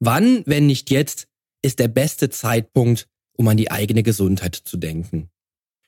Wann, 0.00 0.42
wenn 0.46 0.66
nicht 0.66 0.90
jetzt, 0.90 1.28
ist 1.62 1.78
der 1.78 1.88
beste 1.88 2.30
Zeitpunkt, 2.30 3.08
um 3.36 3.48
an 3.48 3.56
die 3.56 3.70
eigene 3.70 4.02
Gesundheit 4.02 4.54
zu 4.54 4.76
denken? 4.76 5.30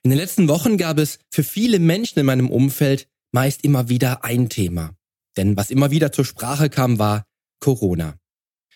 In 0.03 0.11
den 0.11 0.19
letzten 0.19 0.47
Wochen 0.47 0.77
gab 0.77 0.97
es 0.99 1.19
für 1.29 1.43
viele 1.43 1.79
Menschen 1.79 2.19
in 2.19 2.25
meinem 2.25 2.49
Umfeld 2.49 3.07
meist 3.31 3.63
immer 3.63 3.89
wieder 3.89 4.23
ein 4.23 4.49
Thema. 4.49 4.95
Denn 5.35 5.57
was 5.57 5.69
immer 5.69 5.91
wieder 5.91 6.11
zur 6.11 6.25
Sprache 6.25 6.69
kam, 6.69 6.97
war 6.97 7.25
Corona. 7.59 8.17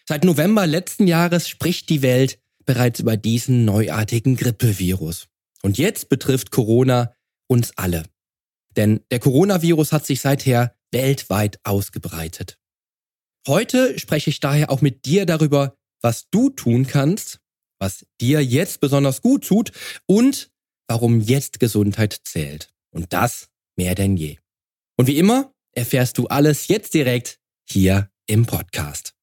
Seit 0.08 0.24
November 0.24 0.68
letzten 0.68 1.08
Jahres 1.08 1.48
spricht 1.48 1.90
die 1.90 2.02
Welt 2.02 2.40
bereits 2.66 3.00
über 3.00 3.18
diesen 3.18 3.66
neuartigen 3.66 4.36
Grippevirus. 4.36 5.28
Und 5.64 5.78
jetzt 5.78 6.10
betrifft 6.10 6.52
Corona 6.52 7.16
uns 7.48 7.72
alle. 7.78 8.04
Denn 8.76 9.02
der 9.12 9.20
Coronavirus 9.20 9.92
hat 9.92 10.06
sich 10.06 10.22
seither 10.22 10.76
weltweit 10.92 11.60
ausgebreitet. 11.64 12.58
Heute 13.48 13.98
spreche 13.98 14.30
ich 14.30 14.40
daher 14.40 14.70
auch 14.70 14.82
mit 14.82 15.06
dir 15.06 15.26
darüber, 15.26 15.76
was 16.02 16.30
du 16.30 16.52
tun 16.52 16.86
kannst, 16.86 17.40
was 17.80 18.06
dir 18.20 18.44
jetzt 18.44 18.82
besonders 18.82 19.24
gut 19.24 19.48
tut 19.48 19.72
und 20.06 20.52
warum 20.88 21.22
jetzt 21.22 21.60
Gesundheit 21.60 22.22
zählt. 22.24 22.72
Und 22.92 23.14
das 23.14 23.50
mehr 23.76 23.96
denn 23.96 24.16
je. 24.16 24.38
Und 24.96 25.08
wie 25.08 25.18
immer 25.18 25.54
erfährst 25.72 26.20
du 26.20 26.28
alles 26.28 26.68
jetzt 26.68 26.94
direkt 26.94 27.40
hier 27.68 28.12
im 28.28 28.46
Podcast. 28.46 29.16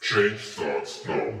Change 0.00 0.38
starts 0.38 1.04
now. 1.04 1.40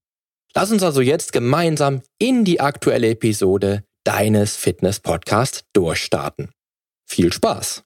Lass 0.53 0.69
uns 0.69 0.83
also 0.83 0.99
jetzt 0.99 1.31
gemeinsam 1.31 2.01
in 2.17 2.43
die 2.43 2.59
aktuelle 2.59 3.09
Episode 3.09 3.85
deines 4.03 4.57
Fitness-Podcasts 4.57 5.63
durchstarten. 5.71 6.51
Viel 7.05 7.31
Spaß! 7.31 7.83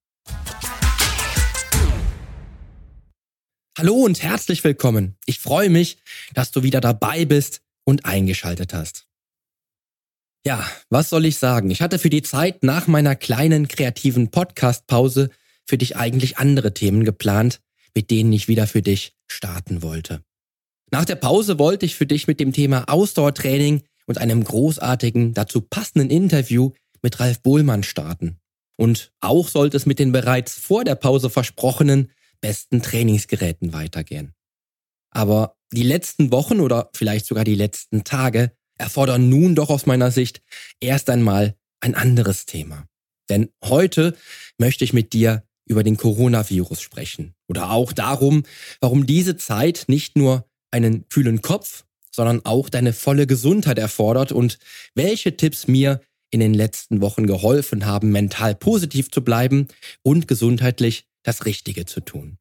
Hallo 3.77 3.93
und 3.93 4.23
herzlich 4.23 4.63
willkommen. 4.63 5.15
Ich 5.25 5.39
freue 5.39 5.69
mich, 5.69 5.97
dass 6.33 6.51
du 6.51 6.63
wieder 6.63 6.81
dabei 6.81 7.25
bist 7.25 7.61
und 7.83 8.05
eingeschaltet 8.05 8.73
hast. 8.73 9.05
Ja, 10.43 10.65
was 10.89 11.09
soll 11.09 11.25
ich 11.25 11.37
sagen? 11.37 11.69
Ich 11.69 11.81
hatte 11.81 11.99
für 11.99 12.09
die 12.09 12.23
Zeit 12.23 12.63
nach 12.63 12.87
meiner 12.87 13.15
kleinen 13.15 13.67
kreativen 13.67 14.31
Podcast-Pause 14.31 15.29
für 15.65 15.77
dich 15.77 15.97
eigentlich 15.97 16.37
andere 16.37 16.73
Themen 16.73 17.03
geplant, 17.03 17.61
mit 17.93 18.09
denen 18.09 18.33
ich 18.33 18.47
wieder 18.47 18.65
für 18.65 18.81
dich 18.81 19.13
starten 19.27 19.83
wollte. 19.83 20.23
Nach 20.91 21.05
der 21.05 21.15
Pause 21.15 21.59
wollte 21.59 21.85
ich 21.85 21.95
für 21.95 22.05
dich 22.05 22.27
mit 22.27 22.39
dem 22.39 22.53
Thema 22.53 22.85
Ausdauertraining 22.87 23.83
und 24.05 24.17
einem 24.17 24.43
großartigen, 24.43 25.33
dazu 25.33 25.61
passenden 25.61 26.09
Interview 26.09 26.71
mit 27.01 27.19
Ralf 27.19 27.41
Bohlmann 27.41 27.83
starten. 27.83 28.39
Und 28.77 29.11
auch 29.19 29.47
sollte 29.47 29.77
es 29.77 29.85
mit 29.85 29.99
den 29.99 30.11
bereits 30.11 30.53
vor 30.55 30.83
der 30.83 30.95
Pause 30.95 31.29
versprochenen 31.29 32.11
besten 32.41 32.81
Trainingsgeräten 32.81 33.73
weitergehen. 33.73 34.33
Aber 35.11 35.57
die 35.71 35.83
letzten 35.83 36.31
Wochen 36.31 36.59
oder 36.59 36.89
vielleicht 36.93 37.25
sogar 37.25 37.43
die 37.43 37.55
letzten 37.55 38.03
Tage 38.03 38.51
erfordern 38.77 39.29
nun 39.29 39.55
doch 39.55 39.69
aus 39.69 39.85
meiner 39.85 40.11
Sicht 40.11 40.41
erst 40.79 41.09
einmal 41.09 41.55
ein 41.79 41.95
anderes 41.95 42.45
Thema. 42.45 42.85
Denn 43.29 43.49
heute 43.63 44.15
möchte 44.57 44.83
ich 44.83 44.93
mit 44.93 45.13
dir 45.13 45.43
über 45.65 45.83
den 45.83 45.97
Coronavirus 45.97 46.81
sprechen 46.81 47.33
oder 47.47 47.71
auch 47.71 47.93
darum, 47.93 48.43
warum 48.81 49.05
diese 49.05 49.37
Zeit 49.37 49.85
nicht 49.87 50.15
nur 50.15 50.47
einen 50.75 51.07
kühlen 51.07 51.41
Kopf, 51.41 51.85
sondern 52.11 52.45
auch 52.45 52.69
deine 52.69 52.91
volle 52.91 53.27
Gesundheit 53.27 53.79
erfordert 53.79 54.33
und 54.33 54.59
welche 54.93 55.37
Tipps 55.37 55.67
mir 55.67 56.01
in 56.31 56.41
den 56.41 56.53
letzten 56.53 56.99
Wochen 56.99 57.27
geholfen 57.27 57.85
haben, 57.85 58.11
mental 58.11 58.55
positiv 58.55 59.09
zu 59.09 59.23
bleiben 59.23 59.69
und 60.03 60.27
gesundheitlich 60.27 61.07
das 61.23 61.45
Richtige 61.45 61.85
zu 61.85 62.01
tun. 62.01 62.37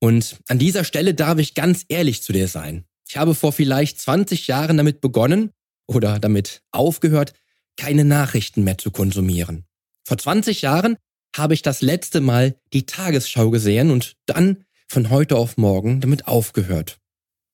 Und 0.00 0.38
an 0.48 0.58
dieser 0.58 0.84
Stelle 0.84 1.12
darf 1.12 1.38
ich 1.38 1.54
ganz 1.54 1.84
ehrlich 1.88 2.22
zu 2.22 2.32
dir 2.32 2.48
sein. 2.48 2.84
Ich 3.06 3.18
habe 3.18 3.34
vor 3.34 3.52
vielleicht 3.52 4.00
20 4.00 4.46
Jahren 4.46 4.78
damit 4.78 5.02
begonnen 5.02 5.50
oder 5.86 6.18
damit 6.18 6.62
aufgehört, 6.72 7.34
keine 7.76 8.04
Nachrichten 8.04 8.64
mehr 8.64 8.78
zu 8.78 8.90
konsumieren. 8.90 9.66
Vor 10.04 10.16
20 10.16 10.62
Jahren 10.62 10.96
habe 11.36 11.52
ich 11.52 11.60
das 11.60 11.82
letzte 11.82 12.22
Mal 12.22 12.56
die 12.72 12.86
Tagesschau 12.86 13.50
gesehen 13.50 13.90
und 13.90 14.16
dann 14.24 14.64
von 14.88 15.10
heute 15.10 15.36
auf 15.36 15.58
morgen 15.58 16.00
damit 16.00 16.26
aufgehört 16.26 17.01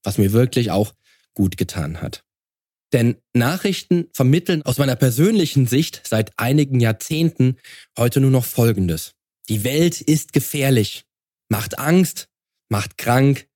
was 0.02 0.18
mir 0.18 0.32
wirklich 0.32 0.70
auch 0.70 0.94
gut 1.34 1.56
getan 1.56 2.00
hat. 2.00 2.24
Denn 2.92 3.16
Nachrichten 3.34 4.08
vermitteln 4.12 4.62
aus 4.62 4.78
meiner 4.78 4.96
persönlichen 4.96 5.66
Sicht 5.66 6.02
seit 6.04 6.32
einigen 6.38 6.80
Jahrzehnten 6.80 7.56
heute 7.98 8.20
nur 8.20 8.30
noch 8.30 8.44
Folgendes. 8.44 9.14
Die 9.48 9.64
Welt 9.64 10.00
ist 10.00 10.32
gefährlich, 10.32 11.04
macht 11.48 11.78
Angst, 11.78 12.28
macht 12.68 12.98
krank 12.98 13.46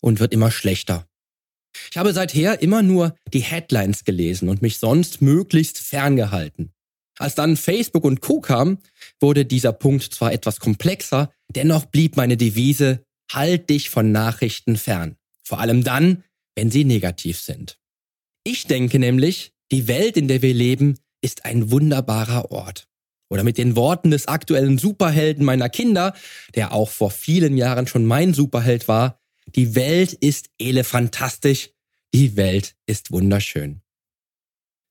und 0.00 0.20
wird 0.20 0.32
immer 0.32 0.50
schlechter. 0.50 1.06
Ich 1.90 1.96
habe 1.96 2.12
seither 2.12 2.62
immer 2.62 2.82
nur 2.82 3.14
die 3.32 3.40
Headlines 3.40 4.04
gelesen 4.04 4.48
und 4.48 4.62
mich 4.62 4.78
sonst 4.78 5.22
möglichst 5.22 5.78
ferngehalten. 5.78 6.72
Als 7.18 7.34
dann 7.34 7.56
Facebook 7.56 8.04
und 8.04 8.20
Co 8.20 8.40
kam, 8.40 8.78
wurde 9.20 9.44
dieser 9.44 9.72
Punkt 9.72 10.04
zwar 10.14 10.32
etwas 10.32 10.60
komplexer, 10.60 11.32
dennoch 11.48 11.86
blieb 11.86 12.16
meine 12.16 12.36
Devise, 12.36 13.04
halt 13.30 13.70
dich 13.70 13.90
von 13.90 14.12
Nachrichten 14.12 14.76
fern. 14.76 15.16
Vor 15.48 15.60
allem 15.60 15.82
dann, 15.82 16.24
wenn 16.56 16.70
sie 16.70 16.84
negativ 16.84 17.40
sind. 17.40 17.78
Ich 18.44 18.66
denke 18.66 18.98
nämlich, 18.98 19.54
die 19.72 19.88
Welt, 19.88 20.18
in 20.18 20.28
der 20.28 20.42
wir 20.42 20.52
leben, 20.52 20.98
ist 21.22 21.46
ein 21.46 21.70
wunderbarer 21.70 22.50
Ort. 22.50 22.86
Oder 23.30 23.44
mit 23.44 23.56
den 23.56 23.74
Worten 23.74 24.10
des 24.10 24.28
aktuellen 24.28 24.76
Superhelden 24.76 25.46
meiner 25.46 25.70
Kinder, 25.70 26.14
der 26.54 26.72
auch 26.72 26.90
vor 26.90 27.10
vielen 27.10 27.56
Jahren 27.56 27.86
schon 27.86 28.04
mein 28.04 28.34
Superheld 28.34 28.88
war, 28.88 29.22
die 29.46 29.74
Welt 29.74 30.12
ist 30.12 30.50
elefantastisch, 30.58 31.70
die 32.12 32.36
Welt 32.36 32.76
ist 32.84 33.10
wunderschön. 33.10 33.80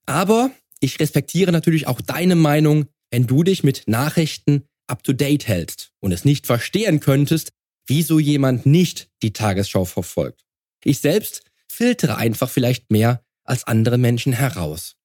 Aber 0.06 0.50
ich 0.80 0.98
respektiere 0.98 1.52
natürlich 1.52 1.86
auch 1.86 2.00
deine 2.00 2.34
Meinung, 2.34 2.86
wenn 3.12 3.28
du 3.28 3.44
dich 3.44 3.62
mit 3.62 3.84
Nachrichten 3.86 4.64
up 4.88 5.04
to 5.04 5.12
date 5.12 5.46
hältst 5.46 5.92
und 6.00 6.10
es 6.10 6.24
nicht 6.24 6.46
verstehen 6.46 6.98
könntest, 6.98 7.52
wieso 7.86 8.18
jemand 8.18 8.66
nicht 8.66 9.08
die 9.22 9.32
Tagesschau 9.32 9.84
verfolgt. 9.84 10.47
Ich 10.88 11.00
selbst 11.00 11.42
filtere 11.70 12.16
einfach 12.16 12.48
vielleicht 12.48 12.90
mehr 12.90 13.22
als 13.44 13.64
andere 13.64 13.98
Menschen 13.98 14.32
heraus. 14.32 14.96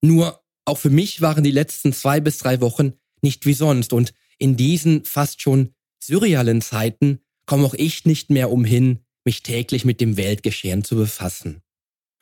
Nur 0.00 0.42
auch 0.64 0.78
für 0.78 0.88
mich 0.88 1.20
waren 1.20 1.44
die 1.44 1.50
letzten 1.50 1.92
zwei 1.92 2.20
bis 2.20 2.38
drei 2.38 2.62
Wochen 2.62 2.94
nicht 3.20 3.44
wie 3.44 3.52
sonst 3.52 3.92
und 3.92 4.14
in 4.38 4.56
diesen 4.56 5.04
fast 5.04 5.42
schon 5.42 5.74
surrealen 6.02 6.62
Zeiten 6.62 7.20
komme 7.44 7.66
auch 7.66 7.74
ich 7.74 8.06
nicht 8.06 8.30
mehr 8.30 8.50
umhin, 8.50 9.00
mich 9.26 9.42
täglich 9.42 9.84
mit 9.84 10.00
dem 10.00 10.16
Weltgeschehen 10.16 10.84
zu 10.84 10.96
befassen. 10.96 11.60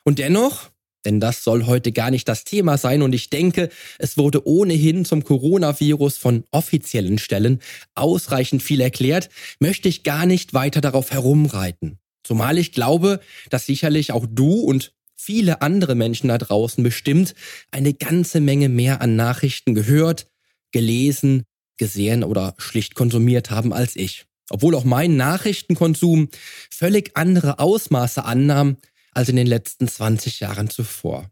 Und 0.03 0.19
dennoch, 0.19 0.69
denn 1.05 1.21
das 1.21 1.45
soll 1.45 1.67
heute 1.67 1.93
gar 1.93 2.11
nicht 2.11 2.27
das 2.27 2.43
Thema 2.43 2.77
sein 2.77 3.01
und 3.01 3.13
ich 3.13 3.29
denke, 3.29 3.69
es 3.97 4.17
wurde 4.17 4.45
ohnehin 4.45 5.05
zum 5.05 5.23
Coronavirus 5.23 6.17
von 6.17 6.43
offiziellen 6.51 7.17
Stellen 7.17 7.61
ausreichend 7.95 8.61
viel 8.61 8.81
erklärt, 8.81 9.29
möchte 9.61 9.87
ich 9.87 10.03
gar 10.03 10.25
nicht 10.25 10.53
weiter 10.53 10.81
darauf 10.81 11.11
herumreiten. 11.11 11.97
Zumal 12.29 12.59
ich 12.59 12.73
glaube, 12.73 13.21
dass 13.49 13.65
sicherlich 13.65 14.11
auch 14.11 14.27
du 14.29 14.59
und 14.59 14.93
viele 15.15 15.63
andere 15.63 15.95
Menschen 15.95 16.27
da 16.27 16.37
draußen 16.37 16.83
bestimmt 16.83 17.33
eine 17.71 17.95
ganze 17.95 18.39
Menge 18.39 18.69
mehr 18.69 19.01
an 19.01 19.15
Nachrichten 19.15 19.73
gehört, 19.73 20.27
gelesen, 20.71 21.41
gesehen 21.77 22.23
oder 22.23 22.53
schlicht 22.59 22.93
konsumiert 22.93 23.49
haben 23.49 23.73
als 23.73 23.95
ich. 23.95 24.27
Obwohl 24.51 24.75
auch 24.75 24.83
mein 24.83 25.17
Nachrichtenkonsum 25.17 26.29
völlig 26.69 27.17
andere 27.17 27.57
Ausmaße 27.57 28.23
annahm 28.23 28.77
als 29.11 29.29
in 29.29 29.35
den 29.35 29.47
letzten 29.47 29.87
20 29.87 30.39
Jahren 30.39 30.69
zuvor. 30.69 31.31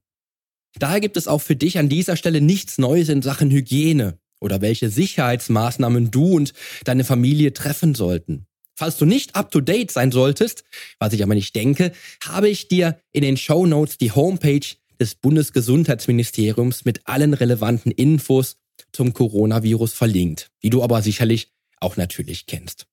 Daher 0.79 0.99
gibt 0.99 1.15
es 1.15 1.27
auch 1.27 1.43
für 1.43 1.55
dich 1.55 1.77
an 1.77 1.89
dieser 1.89 2.17
Stelle 2.17 2.41
nichts 2.41 2.79
Neues 2.79 3.09
in 3.09 3.21
Sachen 3.21 3.51
Hygiene 3.51 4.17
oder 4.39 4.61
welche 4.61 4.89
Sicherheitsmaßnahmen 4.89 6.09
du 6.09 6.31
und 6.31 6.53
deine 6.85 7.03
Familie 7.03 7.53
treffen 7.53 7.93
sollten. 7.93 8.46
Falls 8.77 8.97
du 8.97 9.05
nicht 9.05 9.35
up-to-date 9.35 9.89
sein 9.89 10.11
solltest, 10.11 10.63
was 10.99 11.11
ich 11.11 11.23
aber 11.23 11.33
nicht 11.33 11.55
denke, 11.55 11.93
habe 12.23 12.47
ich 12.47 12.67
dir 12.67 13.01
in 13.11 13.23
den 13.23 13.35
Show 13.35 13.65
Notes 13.65 13.97
die 13.97 14.11
Homepage 14.11 14.67
des 14.99 15.15
Bundesgesundheitsministeriums 15.15 16.85
mit 16.85 17.07
allen 17.07 17.33
relevanten 17.33 17.91
Infos 17.91 18.57
zum 18.93 19.13
Coronavirus 19.13 19.93
verlinkt, 19.93 20.51
die 20.61 20.69
du 20.69 20.83
aber 20.83 21.01
sicherlich 21.01 21.51
auch 21.79 21.97
natürlich 21.97 22.45
kennst. 22.45 22.85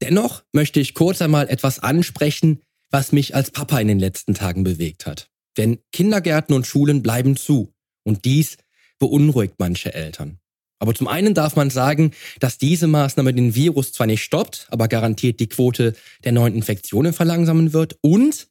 Dennoch 0.00 0.44
möchte 0.52 0.80
ich 0.80 0.94
kurz 0.94 1.20
einmal 1.20 1.50
etwas 1.50 1.78
ansprechen, 1.78 2.62
was 2.88 3.12
mich 3.12 3.34
als 3.34 3.50
Papa 3.50 3.78
in 3.80 3.88
den 3.88 3.98
letzten 3.98 4.32
Tagen 4.32 4.64
bewegt 4.64 5.04
hat. 5.04 5.28
Denn 5.58 5.80
Kindergärten 5.92 6.54
und 6.54 6.66
Schulen 6.66 7.02
bleiben 7.02 7.36
zu 7.36 7.74
und 8.02 8.24
dies 8.24 8.56
beunruhigt 8.98 9.56
manche 9.58 9.92
Eltern. 9.92 10.39
Aber 10.80 10.94
zum 10.94 11.08
einen 11.08 11.34
darf 11.34 11.56
man 11.56 11.70
sagen, 11.70 12.12
dass 12.40 12.58
diese 12.58 12.86
Maßnahme 12.86 13.34
den 13.34 13.54
Virus 13.54 13.92
zwar 13.92 14.06
nicht 14.06 14.24
stoppt, 14.24 14.66
aber 14.70 14.88
garantiert 14.88 15.38
die 15.38 15.48
Quote 15.48 15.94
der 16.24 16.32
neuen 16.32 16.54
Infektionen 16.54 17.12
verlangsamen 17.12 17.72
wird 17.72 17.98
und 18.00 18.48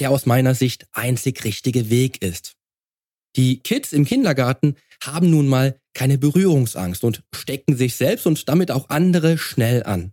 der 0.00 0.10
aus 0.10 0.26
meiner 0.26 0.54
Sicht 0.54 0.86
einzig 0.92 1.44
richtige 1.44 1.88
Weg 1.88 2.20
ist. 2.22 2.56
Die 3.36 3.60
Kids 3.60 3.92
im 3.92 4.04
Kindergarten 4.04 4.76
haben 5.02 5.30
nun 5.30 5.46
mal 5.46 5.78
keine 5.94 6.18
Berührungsangst 6.18 7.04
und 7.04 7.22
stecken 7.32 7.76
sich 7.76 7.94
selbst 7.94 8.26
und 8.26 8.48
damit 8.48 8.70
auch 8.70 8.88
andere 8.88 9.38
schnell 9.38 9.84
an. 9.84 10.12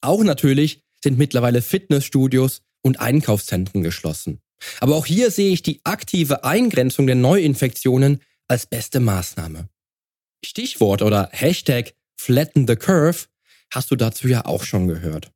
Auch 0.00 0.24
natürlich 0.24 0.82
sind 1.02 1.18
mittlerweile 1.18 1.60
Fitnessstudios 1.60 2.62
und 2.82 3.00
Einkaufszentren 3.00 3.82
geschlossen. 3.82 4.40
Aber 4.80 4.96
auch 4.96 5.06
hier 5.06 5.30
sehe 5.30 5.52
ich 5.52 5.62
die 5.62 5.80
aktive 5.84 6.44
Eingrenzung 6.44 7.06
der 7.06 7.16
Neuinfektionen 7.16 8.20
als 8.48 8.66
beste 8.66 9.00
Maßnahme. 9.00 9.68
Stichwort 10.44 11.02
oder 11.02 11.28
Hashtag 11.32 11.94
Flatten 12.16 12.66
the 12.66 12.76
Curve 12.76 13.26
hast 13.70 13.90
du 13.90 13.96
dazu 13.96 14.28
ja 14.28 14.44
auch 14.44 14.64
schon 14.64 14.86
gehört. 14.86 15.30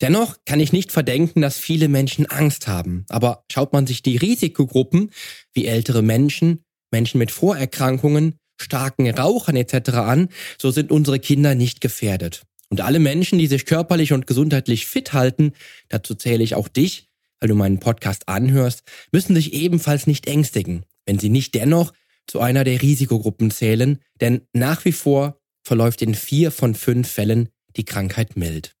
Dennoch 0.00 0.36
kann 0.44 0.60
ich 0.60 0.72
nicht 0.72 0.92
verdenken, 0.92 1.40
dass 1.40 1.58
viele 1.58 1.88
Menschen 1.88 2.26
Angst 2.26 2.68
haben. 2.68 3.06
Aber 3.08 3.44
schaut 3.50 3.72
man 3.72 3.86
sich 3.86 4.02
die 4.02 4.18
Risikogruppen 4.18 5.10
wie 5.52 5.66
ältere 5.66 6.02
Menschen, 6.02 6.62
Menschen 6.90 7.18
mit 7.18 7.30
Vorerkrankungen, 7.30 8.34
starken 8.60 9.08
Rauchern 9.10 9.56
etc. 9.56 9.90
an, 9.94 10.28
so 10.58 10.70
sind 10.70 10.90
unsere 10.90 11.18
Kinder 11.18 11.54
nicht 11.54 11.80
gefährdet. 11.80 12.42
Und 12.68 12.80
alle 12.80 12.98
Menschen, 12.98 13.38
die 13.38 13.46
sich 13.46 13.64
körperlich 13.64 14.12
und 14.12 14.26
gesundheitlich 14.26 14.86
fit 14.86 15.12
halten, 15.12 15.52
dazu 15.88 16.14
zähle 16.14 16.44
ich 16.44 16.54
auch 16.54 16.68
dich, 16.68 17.08
weil 17.40 17.48
du 17.48 17.54
meinen 17.54 17.80
Podcast 17.80 18.28
anhörst, 18.28 18.82
müssen 19.12 19.34
sich 19.34 19.52
ebenfalls 19.54 20.06
nicht 20.06 20.26
ängstigen, 20.26 20.84
wenn 21.06 21.18
sie 21.18 21.28
nicht 21.28 21.54
dennoch 21.54 21.92
zu 22.26 22.40
einer 22.40 22.64
der 22.64 22.82
Risikogruppen 22.82 23.50
zählen, 23.50 24.00
denn 24.20 24.42
nach 24.52 24.84
wie 24.84 24.92
vor 24.92 25.40
verläuft 25.62 26.02
in 26.02 26.14
vier 26.14 26.50
von 26.50 26.74
fünf 26.74 27.08
Fällen 27.08 27.48
die 27.76 27.84
Krankheit 27.84 28.36
mild. 28.36 28.74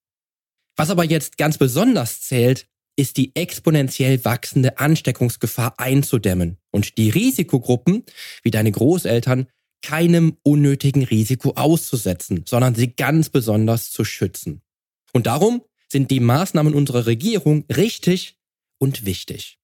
Was 0.76 0.90
aber 0.90 1.04
jetzt 1.04 1.38
ganz 1.38 1.58
besonders 1.58 2.20
zählt, 2.20 2.66
ist 2.96 3.16
die 3.18 3.34
exponentiell 3.36 4.24
wachsende 4.24 4.78
Ansteckungsgefahr 4.78 5.78
einzudämmen 5.78 6.58
und 6.70 6.96
die 6.96 7.10
Risikogruppen, 7.10 8.04
wie 8.42 8.50
deine 8.50 8.72
Großeltern, 8.72 9.48
keinem 9.82 10.38
unnötigen 10.42 11.04
Risiko 11.04 11.52
auszusetzen, 11.52 12.44
sondern 12.46 12.74
sie 12.74 12.94
ganz 12.94 13.28
besonders 13.28 13.90
zu 13.90 14.04
schützen. 14.04 14.62
Und 15.12 15.26
darum 15.26 15.62
sind 15.88 16.10
die 16.10 16.20
Maßnahmen 16.20 16.74
unserer 16.74 17.06
Regierung 17.06 17.64
richtig 17.74 18.38
und 18.78 19.04
wichtig. 19.04 19.58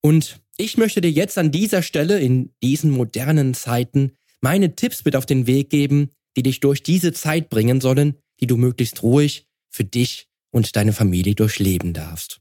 Und 0.00 0.39
ich 0.60 0.76
möchte 0.76 1.00
dir 1.00 1.10
jetzt 1.10 1.38
an 1.38 1.50
dieser 1.50 1.82
Stelle 1.82 2.20
in 2.20 2.54
diesen 2.62 2.90
modernen 2.90 3.54
Zeiten 3.54 4.12
meine 4.40 4.76
Tipps 4.76 5.04
mit 5.04 5.16
auf 5.16 5.26
den 5.26 5.46
Weg 5.46 5.70
geben, 5.70 6.10
die 6.36 6.42
dich 6.42 6.60
durch 6.60 6.82
diese 6.82 7.12
Zeit 7.12 7.48
bringen 7.48 7.80
sollen, 7.80 8.16
die 8.40 8.46
du 8.46 8.56
möglichst 8.56 9.02
ruhig 9.02 9.46
für 9.70 9.84
dich 9.84 10.28
und 10.50 10.76
deine 10.76 10.92
Familie 10.92 11.34
durchleben 11.34 11.92
darfst. 11.94 12.40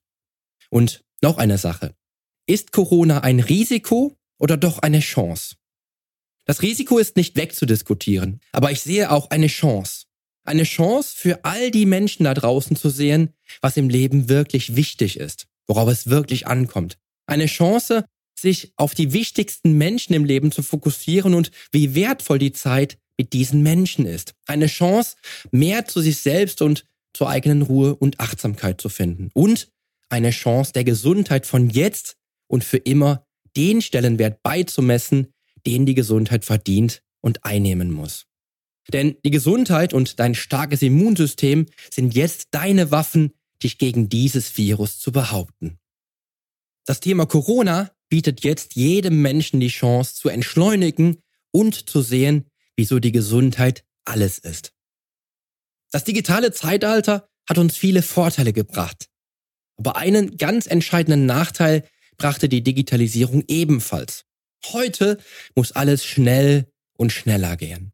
Und 0.69 1.03
noch 1.21 1.37
eine 1.37 1.57
Sache. 1.57 1.95
Ist 2.45 2.71
Corona 2.71 3.21
ein 3.21 3.39
Risiko 3.39 4.17
oder 4.37 4.57
doch 4.57 4.79
eine 4.79 4.99
Chance? 4.99 5.55
Das 6.45 6.61
Risiko 6.61 6.97
ist 6.97 7.15
nicht 7.15 7.35
wegzudiskutieren, 7.35 8.41
aber 8.51 8.71
ich 8.71 8.81
sehe 8.81 9.11
auch 9.11 9.29
eine 9.29 9.47
Chance. 9.47 10.05
Eine 10.43 10.63
Chance 10.63 11.13
für 11.15 11.45
all 11.45 11.71
die 11.71 11.85
Menschen 11.85 12.23
da 12.23 12.33
draußen 12.33 12.75
zu 12.75 12.89
sehen, 12.89 13.33
was 13.61 13.77
im 13.77 13.89
Leben 13.89 14.29
wirklich 14.29 14.75
wichtig 14.75 15.17
ist, 15.17 15.47
worauf 15.67 15.89
es 15.89 16.09
wirklich 16.09 16.47
ankommt, 16.47 16.97
eine 17.29 17.45
Chance, 17.45 18.05
sich 18.39 18.71
auf 18.75 18.95
die 18.95 19.13
wichtigsten 19.13 19.73
Menschen 19.77 20.13
im 20.13 20.25
Leben 20.25 20.51
zu 20.51 20.63
fokussieren 20.63 21.33
und 21.33 21.51
wie 21.71 21.95
wertvoll 21.95 22.39
die 22.39 22.53
Zeit 22.53 22.97
mit 23.17 23.33
diesen 23.33 23.63
Menschen 23.63 24.05
ist. 24.05 24.33
Eine 24.45 24.67
Chance, 24.67 25.15
mehr 25.51 25.85
zu 25.85 26.01
sich 26.01 26.19
selbst 26.19 26.61
und 26.61 26.85
zur 27.13 27.29
eigenen 27.29 27.61
Ruhe 27.61 27.95
und 27.95 28.19
Achtsamkeit 28.19 28.79
zu 28.79 28.87
finden. 28.87 29.29
Und 29.33 29.69
eine 30.09 30.31
Chance 30.31 30.71
der 30.73 30.83
Gesundheit 30.83 31.45
von 31.45 31.69
jetzt 31.69 32.15
und 32.47 32.63
für 32.63 32.77
immer 32.77 33.25
den 33.55 33.81
Stellenwert 33.81 34.41
beizumessen, 34.41 35.33
den 35.65 35.85
die 35.85 35.95
Gesundheit 35.95 36.45
verdient 36.45 37.01
und 37.21 37.43
einnehmen 37.43 37.91
muss. 37.91 38.25
Denn 38.91 39.17
die 39.23 39.31
Gesundheit 39.31 39.93
und 39.93 40.19
dein 40.19 40.33
starkes 40.33 40.81
Immunsystem 40.81 41.65
sind 41.91 42.15
jetzt 42.15 42.47
deine 42.51 42.91
Waffen, 42.91 43.33
dich 43.61 43.77
gegen 43.77 44.09
dieses 44.09 44.57
Virus 44.57 44.99
zu 44.99 45.11
behaupten. 45.11 45.78
Das 46.89 47.01
Thema 47.01 47.27
Corona 47.27 47.91
bietet 48.09 48.43
jetzt 48.43 48.73
jedem 48.73 49.21
Menschen 49.21 49.59
die 49.59 49.67
Chance 49.67 50.15
zu 50.15 50.27
entschleunigen 50.27 51.21
und 51.51 51.87
zu 51.87 52.01
sehen, 52.01 52.49
wieso 52.75 52.97
die 52.97 53.11
Gesundheit 53.11 53.85
alles 54.05 54.39
ist. 54.39 54.73
Das 55.91 56.03
digitale 56.03 56.51
Zeitalter 56.51 57.29
hat 57.47 57.59
uns 57.59 57.77
viele 57.77 58.01
Vorteile 58.01 58.53
gebracht. 58.53 59.05
Aber 59.77 59.97
einen 59.97 60.37
ganz 60.37 60.65
entscheidenden 60.65 61.27
Nachteil 61.27 61.87
brachte 62.17 62.49
die 62.49 62.63
Digitalisierung 62.63 63.43
ebenfalls. 63.47 64.25
Heute 64.73 65.19
muss 65.53 65.71
alles 65.71 66.03
schnell 66.03 66.71
und 66.97 67.11
schneller 67.11 67.55
gehen. 67.55 67.91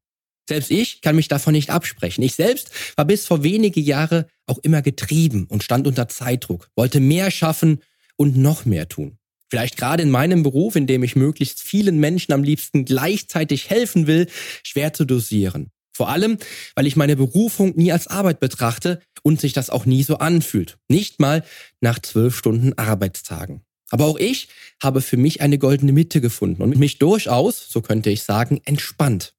Selbst 0.47 0.71
ich 0.71 1.01
kann 1.01 1.17
mich 1.17 1.27
davon 1.27 1.51
nicht 1.51 1.69
absprechen. 1.69 2.23
Ich 2.23 2.35
selbst 2.35 2.71
war 2.95 3.03
bis 3.03 3.27
vor 3.27 3.43
wenige 3.43 3.81
Jahre 3.81 4.29
auch 4.45 4.59
immer 4.59 4.81
getrieben 4.81 5.47
und 5.49 5.63
stand 5.63 5.85
unter 5.85 6.07
Zeitdruck, 6.07 6.69
wollte 6.77 7.01
mehr 7.01 7.29
schaffen 7.29 7.81
und 8.17 8.37
noch 8.37 8.65
mehr 8.65 8.87
tun. 8.87 9.17
Vielleicht 9.49 9.77
gerade 9.77 10.03
in 10.03 10.09
meinem 10.09 10.43
Beruf, 10.43 10.75
in 10.75 10.87
dem 10.87 11.03
ich 11.03 11.15
möglichst 11.15 11.61
vielen 11.61 11.99
Menschen 11.99 12.33
am 12.33 12.43
liebsten 12.43 12.85
gleichzeitig 12.85 13.69
helfen 13.69 14.07
will, 14.07 14.27
schwer 14.63 14.93
zu 14.93 15.05
dosieren. 15.05 15.69
Vor 15.95 16.09
allem, 16.09 16.37
weil 16.75 16.87
ich 16.87 16.97
meine 16.97 17.15
Berufung 17.15 17.73
nie 17.75 17.91
als 17.91 18.07
Arbeit 18.07 18.39
betrachte 18.39 19.01
und 19.23 19.39
sich 19.39 19.53
das 19.53 19.69
auch 19.69 19.85
nie 19.85 20.03
so 20.03 20.17
anfühlt. 20.17 20.77
Nicht 20.89 21.19
mal 21.19 21.43
nach 21.79 21.99
zwölf 21.99 22.35
Stunden 22.35 22.73
Arbeitstagen. 22.73 23.61
Aber 23.91 24.05
auch 24.05 24.17
ich 24.17 24.49
habe 24.83 25.01
für 25.01 25.15
mich 25.15 25.41
eine 25.41 25.57
goldene 25.57 25.93
Mitte 25.93 26.19
gefunden 26.19 26.61
und 26.61 26.75
mich 26.77 26.97
durchaus, 26.97 27.69
so 27.69 27.81
könnte 27.81 28.09
ich 28.09 28.23
sagen, 28.23 28.59
entspannt. 28.65 29.35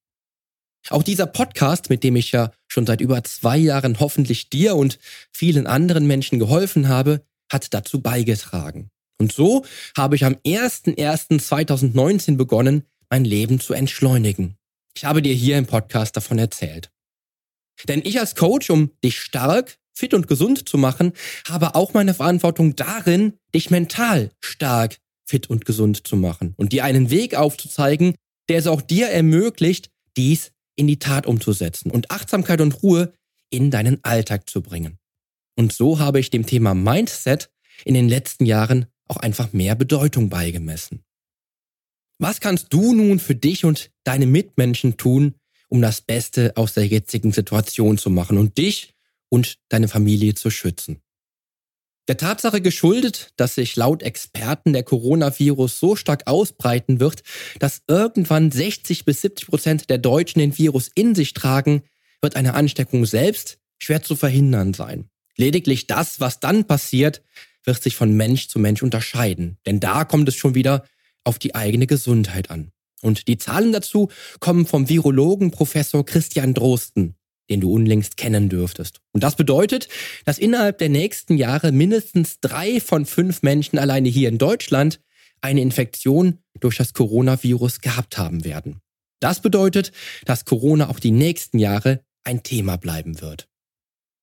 Auch 0.88 1.02
dieser 1.02 1.26
Podcast, 1.26 1.90
mit 1.90 2.04
dem 2.04 2.16
ich 2.16 2.32
ja 2.32 2.52
schon 2.68 2.86
seit 2.86 3.00
über 3.00 3.22
zwei 3.24 3.58
Jahren 3.58 3.98
hoffentlich 4.00 4.48
dir 4.50 4.76
und 4.76 4.98
vielen 5.32 5.66
anderen 5.66 6.06
Menschen 6.06 6.38
geholfen 6.38 6.88
habe, 6.88 7.22
hat 7.50 7.72
dazu 7.74 8.00
beigetragen. 8.00 8.90
Und 9.18 9.32
so 9.32 9.64
habe 9.96 10.16
ich 10.16 10.24
am 10.24 10.34
01.01.2019 10.46 12.36
begonnen, 12.36 12.84
mein 13.08 13.24
Leben 13.24 13.60
zu 13.60 13.72
entschleunigen. 13.72 14.56
Ich 14.96 15.04
habe 15.04 15.22
dir 15.22 15.34
hier 15.34 15.58
im 15.58 15.66
Podcast 15.66 16.16
davon 16.16 16.38
erzählt. 16.38 16.90
Denn 17.88 18.02
ich 18.04 18.18
als 18.18 18.34
Coach, 18.34 18.70
um 18.70 18.90
dich 19.04 19.20
stark, 19.20 19.78
fit 19.92 20.14
und 20.14 20.28
gesund 20.28 20.68
zu 20.68 20.78
machen, 20.78 21.12
habe 21.48 21.74
auch 21.74 21.94
meine 21.94 22.14
Verantwortung 22.14 22.76
darin, 22.76 23.34
dich 23.54 23.70
mental 23.70 24.30
stark, 24.40 24.98
fit 25.24 25.50
und 25.50 25.64
gesund 25.64 26.06
zu 26.06 26.16
machen 26.16 26.54
und 26.56 26.72
dir 26.72 26.84
einen 26.84 27.10
Weg 27.10 27.34
aufzuzeigen, 27.34 28.14
der 28.48 28.58
es 28.58 28.66
auch 28.66 28.80
dir 28.80 29.08
ermöglicht, 29.08 29.90
dies 30.16 30.52
in 30.76 30.86
die 30.86 30.98
Tat 30.98 31.26
umzusetzen 31.26 31.90
und 31.90 32.10
Achtsamkeit 32.10 32.60
und 32.60 32.82
Ruhe 32.82 33.12
in 33.50 33.70
deinen 33.70 34.02
Alltag 34.04 34.48
zu 34.48 34.60
bringen. 34.60 34.98
Und 35.56 35.72
so 35.72 35.98
habe 35.98 36.20
ich 36.20 36.30
dem 36.30 36.46
Thema 36.46 36.74
Mindset 36.74 37.50
in 37.84 37.94
den 37.94 38.08
letzten 38.08 38.46
Jahren 38.46 38.86
auch 39.08 39.16
einfach 39.16 39.52
mehr 39.52 39.74
Bedeutung 39.74 40.28
beigemessen. 40.28 41.04
Was 42.18 42.40
kannst 42.40 42.72
du 42.72 42.94
nun 42.94 43.18
für 43.18 43.34
dich 43.34 43.64
und 43.64 43.90
deine 44.04 44.26
Mitmenschen 44.26 44.96
tun, 44.96 45.34
um 45.68 45.82
das 45.82 46.00
Beste 46.00 46.56
aus 46.56 46.74
der 46.74 46.86
jetzigen 46.86 47.32
Situation 47.32 47.98
zu 47.98 48.10
machen 48.10 48.38
und 48.38 48.56
dich 48.56 48.94
und 49.28 49.58
deine 49.68 49.88
Familie 49.88 50.34
zu 50.34 50.50
schützen? 50.50 51.02
Der 52.08 52.16
Tatsache 52.16 52.60
geschuldet, 52.60 53.32
dass 53.36 53.56
sich 53.56 53.74
laut 53.74 54.02
Experten 54.02 54.72
der 54.72 54.84
Coronavirus 54.84 55.80
so 55.80 55.96
stark 55.96 56.26
ausbreiten 56.26 57.00
wird, 57.00 57.22
dass 57.58 57.82
irgendwann 57.88 58.52
60 58.52 59.04
bis 59.04 59.22
70 59.22 59.48
Prozent 59.48 59.90
der 59.90 59.98
Deutschen 59.98 60.38
den 60.38 60.56
Virus 60.56 60.88
in 60.94 61.16
sich 61.16 61.34
tragen, 61.34 61.82
wird 62.22 62.36
eine 62.36 62.54
Ansteckung 62.54 63.06
selbst 63.06 63.58
schwer 63.78 64.02
zu 64.02 64.14
verhindern 64.14 64.72
sein. 64.72 65.10
Lediglich 65.36 65.86
das, 65.86 66.20
was 66.20 66.40
dann 66.40 66.66
passiert, 66.66 67.22
wird 67.64 67.82
sich 67.82 67.96
von 67.96 68.12
Mensch 68.12 68.48
zu 68.48 68.58
Mensch 68.58 68.82
unterscheiden. 68.82 69.58
Denn 69.66 69.80
da 69.80 70.04
kommt 70.04 70.28
es 70.28 70.36
schon 70.36 70.54
wieder 70.54 70.84
auf 71.24 71.38
die 71.38 71.54
eigene 71.54 71.86
Gesundheit 71.86 72.50
an. 72.50 72.72
Und 73.02 73.28
die 73.28 73.38
Zahlen 73.38 73.72
dazu 73.72 74.08
kommen 74.40 74.66
vom 74.66 74.88
Virologen 74.88 75.50
Professor 75.50 76.04
Christian 76.04 76.54
Drosten. 76.54 77.16
den 77.48 77.60
du 77.60 77.72
unlängst 77.72 78.16
kennen 78.16 78.48
dürftest. 78.48 79.00
Und 79.12 79.22
das 79.22 79.36
bedeutet, 79.36 79.88
dass 80.24 80.38
innerhalb 80.38 80.78
der 80.78 80.88
nächsten 80.88 81.36
Jahre 81.36 81.70
mindestens 81.70 82.40
drei 82.40 82.80
von 82.80 83.06
fünf 83.06 83.42
Menschen 83.42 83.78
alleine 83.78 84.08
hier 84.08 84.28
in 84.28 84.38
Deutschland 84.38 84.98
eine 85.40 85.60
Infektion 85.60 86.38
durch 86.58 86.76
das 86.76 86.92
Coronavirus 86.92 87.80
gehabt 87.80 88.18
haben 88.18 88.44
werden. 88.44 88.80
Das 89.20 89.40
bedeutet, 89.40 89.92
dass 90.24 90.44
Corona 90.44 90.88
auch 90.88 90.98
die 90.98 91.12
nächsten 91.12 91.58
Jahre 91.58 92.00
ein 92.24 92.42
Thema 92.42 92.76
bleiben 92.78 93.20
wird. 93.20 93.48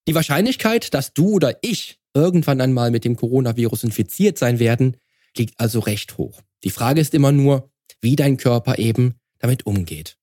Die 0.08 0.16
Wahrscheinlichkeit, 0.16 0.94
dass 0.94 1.14
du 1.14 1.30
oder 1.32 1.58
ich 1.62 2.00
irgendwann 2.14 2.62
einmal 2.62 2.92
mit 2.92 3.06
dem 3.06 3.16
Coronavirus 3.16 3.84
infiziert 3.84 4.38
sein 4.38 4.60
werden, 4.60 4.98
liegt 5.38 5.60
also 5.60 5.80
recht 5.80 6.18
hoch. 6.18 6.42
Die 6.64 6.70
Frage 6.70 7.02
ist 7.02 7.14
immer 7.14 7.32
nur, 7.32 7.72
wie 8.02 8.16
dein 8.16 8.38
Körper 8.38 8.78
eben 8.78 9.16
damit 9.40 9.66
umgeht. 9.66 10.18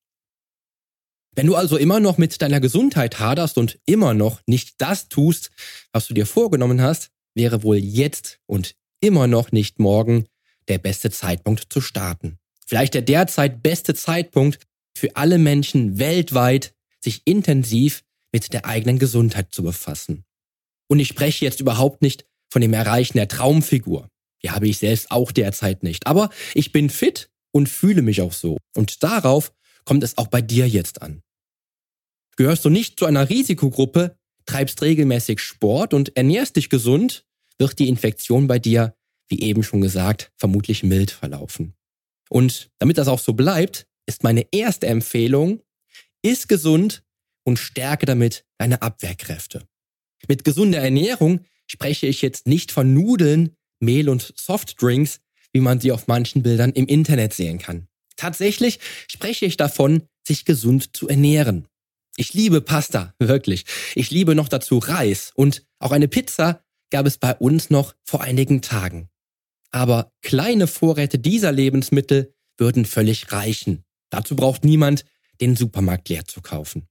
Wenn 1.33 1.47
du 1.47 1.55
also 1.55 1.77
immer 1.77 1.99
noch 1.99 2.17
mit 2.17 2.41
deiner 2.41 2.59
Gesundheit 2.59 3.19
haderst 3.19 3.57
und 3.57 3.79
immer 3.85 4.13
noch 4.13 4.41
nicht 4.47 4.81
das 4.81 5.07
tust, 5.07 5.51
was 5.91 6.07
du 6.07 6.13
dir 6.13 6.25
vorgenommen 6.25 6.81
hast, 6.81 7.09
wäre 7.33 7.63
wohl 7.63 7.77
jetzt 7.77 8.39
und 8.45 8.75
immer 8.99 9.27
noch 9.27 9.51
nicht 9.51 9.79
morgen 9.79 10.25
der 10.67 10.77
beste 10.77 11.09
Zeitpunkt 11.09 11.71
zu 11.71 11.81
starten. 11.81 12.37
Vielleicht 12.67 12.93
der 12.93 13.01
derzeit 13.01 13.63
beste 13.63 13.93
Zeitpunkt 13.93 14.59
für 14.95 15.15
alle 15.15 15.37
Menschen 15.37 15.99
weltweit, 15.99 16.73
sich 16.99 17.21
intensiv 17.25 18.03
mit 18.31 18.53
der 18.53 18.65
eigenen 18.65 18.99
Gesundheit 18.99 19.53
zu 19.53 19.63
befassen. 19.63 20.23
Und 20.87 20.99
ich 20.99 21.07
spreche 21.07 21.45
jetzt 21.45 21.59
überhaupt 21.59 22.01
nicht 22.01 22.25
von 22.51 22.61
dem 22.61 22.73
Erreichen 22.73 23.17
der 23.17 23.27
Traumfigur. 23.27 24.09
Die 24.43 24.51
habe 24.51 24.67
ich 24.67 24.79
selbst 24.79 25.11
auch 25.11 25.31
derzeit 25.31 25.83
nicht. 25.83 26.07
Aber 26.07 26.29
ich 26.53 26.71
bin 26.71 26.89
fit 26.89 27.29
und 27.51 27.69
fühle 27.69 28.01
mich 28.01 28.21
auch 28.21 28.33
so. 28.33 28.57
Und 28.75 29.03
darauf 29.03 29.53
kommt 29.85 30.03
es 30.03 30.17
auch 30.17 30.27
bei 30.27 30.41
dir 30.41 30.67
jetzt 30.67 31.01
an. 31.01 31.21
Gehörst 32.37 32.65
du 32.65 32.69
nicht 32.69 32.99
zu 32.99 33.05
einer 33.05 33.29
Risikogruppe, 33.29 34.17
treibst 34.45 34.81
regelmäßig 34.81 35.39
Sport 35.39 35.93
und 35.93 36.15
ernährst 36.17 36.55
dich 36.55 36.69
gesund, 36.69 37.25
wird 37.57 37.77
die 37.79 37.87
Infektion 37.87 38.47
bei 38.47 38.59
dir, 38.59 38.95
wie 39.27 39.41
eben 39.41 39.63
schon 39.63 39.81
gesagt, 39.81 40.31
vermutlich 40.37 40.83
mild 40.83 41.11
verlaufen. 41.11 41.73
Und 42.29 42.69
damit 42.79 42.97
das 42.97 43.07
auch 43.07 43.19
so 43.19 43.33
bleibt, 43.33 43.87
ist 44.05 44.23
meine 44.23 44.47
erste 44.51 44.87
Empfehlung, 44.87 45.61
iss 46.21 46.47
gesund 46.47 47.03
und 47.43 47.59
stärke 47.59 48.05
damit 48.05 48.45
deine 48.57 48.81
Abwehrkräfte. 48.81 49.63
Mit 50.27 50.43
gesunder 50.43 50.79
Ernährung 50.79 51.41
spreche 51.67 52.07
ich 52.07 52.21
jetzt 52.21 52.47
nicht 52.47 52.71
von 52.71 52.93
Nudeln, 52.93 53.55
Mehl 53.79 54.09
und 54.09 54.33
Softdrinks, 54.37 55.19
wie 55.53 55.61
man 55.61 55.79
sie 55.79 55.91
auf 55.91 56.07
manchen 56.07 56.43
Bildern 56.43 56.71
im 56.71 56.87
Internet 56.87 57.33
sehen 57.33 57.59
kann. 57.59 57.87
Tatsächlich 58.15 58.79
spreche 59.07 59.45
ich 59.45 59.57
davon, 59.57 60.03
sich 60.23 60.45
gesund 60.45 60.95
zu 60.95 61.07
ernähren. 61.07 61.67
Ich 62.17 62.33
liebe 62.33 62.61
Pasta, 62.61 63.13
wirklich. 63.19 63.65
Ich 63.95 64.11
liebe 64.11 64.35
noch 64.35 64.49
dazu 64.49 64.77
Reis 64.77 65.31
und 65.33 65.65
auch 65.79 65.91
eine 65.91 66.07
Pizza 66.07 66.63
gab 66.91 67.05
es 67.05 67.17
bei 67.17 67.35
uns 67.35 67.69
noch 67.69 67.95
vor 68.03 68.21
einigen 68.21 68.61
Tagen. 68.61 69.09
Aber 69.71 70.11
kleine 70.21 70.67
Vorräte 70.67 71.17
dieser 71.17 71.51
Lebensmittel 71.51 72.33
würden 72.57 72.85
völlig 72.85 73.31
reichen. 73.31 73.83
Dazu 74.09 74.35
braucht 74.35 74.65
niemand, 74.65 75.05
den 75.39 75.55
Supermarkt 75.55 76.09
leer 76.09 76.25
zu 76.25 76.41
kaufen. 76.41 76.87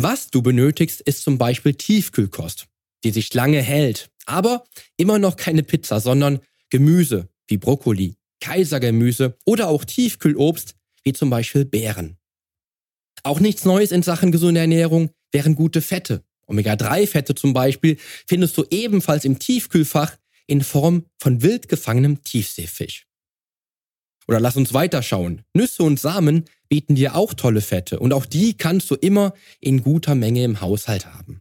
Was 0.00 0.30
du 0.30 0.42
benötigst, 0.42 1.00
ist 1.00 1.24
zum 1.24 1.38
Beispiel 1.38 1.74
Tiefkühlkost, 1.74 2.68
die 3.02 3.10
sich 3.10 3.34
lange 3.34 3.60
hält, 3.60 4.12
aber 4.26 4.62
immer 4.96 5.18
noch 5.18 5.34
keine 5.34 5.64
Pizza, 5.64 5.98
sondern 5.98 6.38
Gemüse 6.70 7.28
wie 7.48 7.56
Brokkoli, 7.56 8.14
Kaisergemüse 8.40 9.36
oder 9.44 9.66
auch 9.66 9.84
Tiefkühlobst 9.84 10.76
wie 11.02 11.12
zum 11.14 11.30
Beispiel 11.30 11.64
Beeren. 11.64 12.16
Auch 13.24 13.40
nichts 13.40 13.64
Neues 13.64 13.90
in 13.90 14.04
Sachen 14.04 14.30
gesunde 14.30 14.60
Ernährung 14.60 15.10
wären 15.32 15.56
gute 15.56 15.82
Fette. 15.82 16.22
Omega-3-Fette 16.46 17.34
zum 17.34 17.52
Beispiel 17.52 17.96
findest 18.24 18.56
du 18.56 18.66
ebenfalls 18.70 19.24
im 19.24 19.40
Tiefkühlfach 19.40 20.16
in 20.46 20.62
Form 20.62 21.06
von 21.18 21.42
wild 21.42 21.68
gefangenem 21.68 22.22
Tiefseefisch. 22.22 23.07
Oder 24.28 24.40
lass 24.40 24.56
uns 24.56 24.74
weiterschauen. 24.74 25.42
Nüsse 25.54 25.82
und 25.82 25.98
Samen 25.98 26.44
bieten 26.68 26.94
dir 26.94 27.16
auch 27.16 27.32
tolle 27.32 27.62
Fette 27.62 27.98
und 27.98 28.12
auch 28.12 28.26
die 28.26 28.56
kannst 28.56 28.90
du 28.90 28.94
immer 28.94 29.32
in 29.58 29.82
guter 29.82 30.14
Menge 30.14 30.44
im 30.44 30.60
Haushalt 30.60 31.06
haben. 31.06 31.40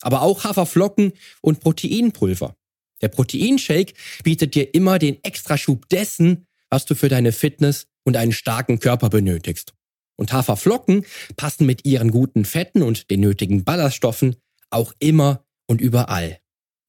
Aber 0.00 0.22
auch 0.22 0.42
Haferflocken 0.42 1.12
und 1.40 1.60
Proteinpulver. 1.60 2.56
Der 3.02 3.08
Proteinshake 3.08 3.94
bietet 4.24 4.56
dir 4.56 4.74
immer 4.74 4.98
den 4.98 5.22
Extraschub 5.22 5.88
dessen, 5.88 6.46
was 6.70 6.86
du 6.86 6.96
für 6.96 7.08
deine 7.08 7.30
Fitness 7.30 7.86
und 8.04 8.16
einen 8.16 8.32
starken 8.32 8.80
Körper 8.80 9.08
benötigst. 9.08 9.74
Und 10.16 10.32
Haferflocken 10.32 11.06
passen 11.36 11.66
mit 11.66 11.84
ihren 11.84 12.10
guten 12.10 12.44
Fetten 12.44 12.82
und 12.82 13.10
den 13.10 13.20
nötigen 13.20 13.62
Ballaststoffen 13.62 14.36
auch 14.70 14.92
immer 14.98 15.44
und 15.66 15.80
überall. 15.80 16.40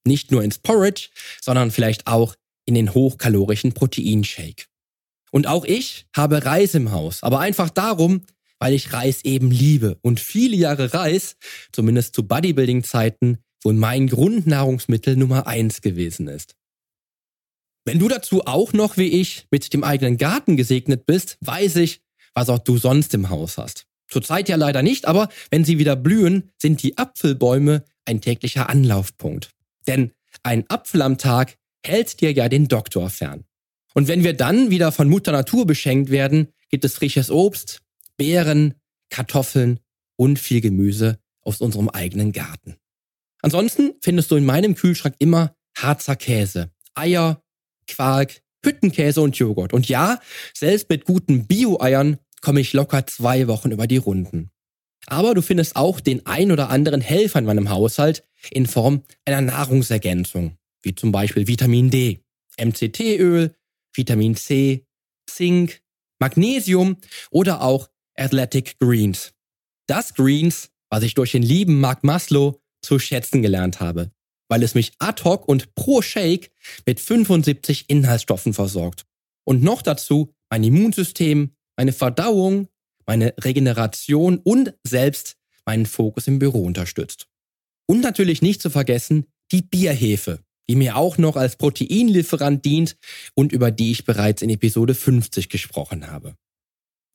Nicht 0.05 0.32
nur 0.32 0.43
ins 0.43 0.58
Porridge, 0.58 1.10
sondern 1.41 1.72
vielleicht 1.72 2.08
auch 2.08 2.36
in 2.65 2.74
den 2.74 2.93
hochkalorischen 2.93 3.74
Proteinshake. 3.74 4.65
Und 5.34 5.48
auch 5.48 5.66
ich 5.66 6.06
habe 6.16 6.46
Reis 6.46 6.75
im 6.75 6.92
Haus, 6.92 7.24
aber 7.24 7.40
einfach 7.40 7.72
darum, 7.72 8.22
weil 8.60 8.74
ich 8.75 8.94
Reis 8.94 9.25
eben 9.25 9.50
liebe 9.50 9.98
und 10.04 10.20
viele 10.20 10.56
Jahre 10.56 10.94
Reis, 10.94 11.38
zumindest 11.72 12.13
zu 12.13 12.28
Bodybuilding-Zeiten, 12.28 13.40
wohl 13.63 13.74
mein 13.74 14.08
Grundnahrungsmittel 14.08 15.16
Nummer 15.16 15.48
eins 15.48 15.82
gewesen 15.82 16.28
ist. 16.28 16.56
Wenn 17.84 17.98
du 17.98 18.08
dazu 18.10 18.46
auch 18.46 18.74
noch 18.74 18.96
wie 18.98 19.08
ich 19.08 19.48
mit 19.50 19.74
dem 19.74 19.84
eigenen 19.84 20.18
Garten 20.18 20.56
gesegnet 20.56 21.08
bist, 21.08 21.38
weiß 21.42 21.78
ich, 21.78 22.02
was 22.36 22.50
auch 22.50 22.60
du 22.60 22.78
sonst 22.78 23.16
im 23.16 23.30
Haus 23.30 23.58
hast. 23.58 23.88
Zurzeit 24.10 24.50
ja 24.50 24.56
leider 24.56 24.84
nicht, 24.84 25.08
aber 25.08 25.30
wenn 25.50 25.66
sie 25.66 25.80
wieder 25.80 25.96
blühen, 25.96 26.52
sind 26.62 26.84
die 26.84 27.00
Apfelbäume 27.00 27.84
ein 28.06 28.22
täglicher 28.22 28.70
Anlaufpunkt. 28.70 29.50
Denn 29.88 30.12
ein 30.44 30.70
Apfel 30.70 31.02
am 31.02 31.18
Tag 31.18 31.58
hält 31.84 32.22
dir 32.22 32.32
ja 32.34 32.50
den 32.50 32.68
Doktor 32.68 33.10
fern. 33.10 33.46
Und 33.93 34.07
wenn 34.07 34.23
wir 34.23 34.33
dann 34.33 34.69
wieder 34.69 34.91
von 34.91 35.09
Mutter 35.09 35.31
Natur 35.31 35.65
beschenkt 35.65 36.09
werden, 36.09 36.47
gibt 36.69 36.85
es 36.85 36.95
frisches 36.95 37.29
Obst, 37.29 37.81
Beeren, 38.17 38.73
Kartoffeln 39.09 39.79
und 40.15 40.39
viel 40.39 40.62
Gemüse 40.62 41.19
aus 41.41 41.62
unserem 41.62 41.89
eigenen 41.89 42.31
Garten. 42.31 42.77
Ansonsten 43.41 43.93
findest 44.01 44.31
du 44.31 44.35
in 44.35 44.45
meinem 44.45 44.75
Kühlschrank 44.75 45.15
immer 45.19 45.55
Harzer 45.77 46.15
Käse, 46.15 46.71
Eier, 46.95 47.43
Quark, 47.88 48.41
Hüttenkäse 48.63 49.21
und 49.21 49.38
Joghurt. 49.38 49.73
Und 49.73 49.89
ja, 49.89 50.19
selbst 50.53 50.89
mit 50.89 51.05
guten 51.05 51.45
Bio-Eiern 51.45 52.17
komme 52.41 52.62
ich 52.62 52.73
locker 52.73 53.05
zwei 53.07 53.47
Wochen 53.47 53.71
über 53.71 53.88
die 53.88 53.97
Runden. 53.97 54.50
Aber 55.07 55.33
du 55.33 55.41
findest 55.41 55.75
auch 55.75 56.00
den 56.00 56.25
ein 56.25 56.51
oder 56.51 56.69
anderen 56.69 57.01
Helfer 57.01 57.39
in 57.39 57.45
meinem 57.45 57.69
Haushalt 57.69 58.23
in 58.51 58.65
Form 58.65 59.03
einer 59.25 59.41
Nahrungsergänzung, 59.41 60.57
wie 60.81 60.95
zum 60.95 61.12
Beispiel 61.12 61.47
Vitamin 61.47 61.89
D, 61.89 62.21
MCT-Öl, 62.57 63.53
Vitamin 63.93 64.35
C, 64.35 64.85
Zink, 65.27 65.81
Magnesium 66.19 66.97
oder 67.31 67.62
auch 67.62 67.89
Athletic 68.15 68.79
Greens. 68.79 69.33
Das 69.88 70.13
Greens, 70.13 70.69
was 70.89 71.03
ich 71.03 71.15
durch 71.15 71.31
den 71.31 71.43
lieben 71.43 71.79
Mark 71.79 72.03
Maslow 72.03 72.62
zu 72.81 73.00
schätzen 73.00 73.41
gelernt 73.41 73.79
habe, 73.79 74.12
weil 74.50 74.63
es 74.63 74.75
mich 74.75 74.93
ad 75.00 75.23
hoc 75.23 75.47
und 75.47 75.75
pro 75.75 76.01
Shake 76.01 76.51
mit 76.85 77.00
75 77.00 77.89
Inhaltsstoffen 77.89 78.53
versorgt. 78.53 79.05
Und 79.45 79.63
noch 79.63 79.81
dazu 79.81 80.33
mein 80.50 80.63
Immunsystem, 80.63 81.55
meine 81.75 81.93
Verdauung, 81.93 82.67
meine 83.05 83.33
Regeneration 83.39 84.38
und 84.38 84.73
selbst 84.83 85.35
meinen 85.65 85.85
Fokus 85.85 86.27
im 86.27 86.39
Büro 86.39 86.63
unterstützt. 86.63 87.27
Und 87.85 88.01
natürlich 88.01 88.41
nicht 88.41 88.62
zu 88.62 88.69
vergessen 88.69 89.25
die 89.51 89.62
Bierhefe, 89.62 90.39
die 90.70 90.75
mir 90.75 90.96
auch 90.96 91.17
noch 91.17 91.36
als 91.36 91.55
Proteinlieferant 91.55 92.63
dient 92.65 92.96
und 93.36 93.51
über 93.51 93.72
die 93.72 93.91
ich 93.91 94.05
bereits 94.05 94.41
in 94.41 94.50
Episode 94.50 94.96
50 94.96 95.50
gesprochen 95.50 96.10
habe. 96.10 96.36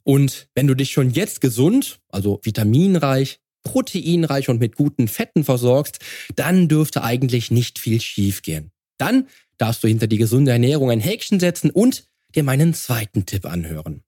Und 0.04 0.48
wenn 0.54 0.66
du 0.66 0.74
dich 0.74 0.92
schon 0.92 1.10
jetzt 1.10 1.40
gesund, 1.40 2.00
also 2.08 2.40
vitaminreich, 2.42 3.40
proteinreich 3.62 4.48
und 4.48 4.60
mit 4.60 4.76
guten 4.76 5.08
Fetten 5.08 5.44
versorgst, 5.44 5.98
dann 6.34 6.68
dürfte 6.68 7.02
eigentlich 7.02 7.50
nicht 7.50 7.78
viel 7.78 8.00
schiefgehen. 8.00 8.70
Dann 8.98 9.28
darfst 9.58 9.84
du 9.84 9.88
hinter 9.88 10.06
die 10.06 10.18
gesunde 10.18 10.52
Ernährung 10.52 10.90
ein 10.90 11.00
Häkchen 11.00 11.40
setzen 11.40 11.70
und 11.70 12.04
dir 12.34 12.42
meinen 12.42 12.74
zweiten 12.74 13.26
Tipp 13.26 13.44
anhören. 13.44 14.02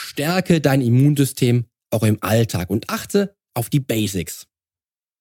Stärke 0.00 0.60
dein 0.60 0.80
Immunsystem 0.80 1.66
auch 1.90 2.02
im 2.02 2.18
Alltag 2.22 2.70
und 2.70 2.88
achte 2.88 3.34
auf 3.54 3.68
die 3.68 3.80
Basics. 3.80 4.46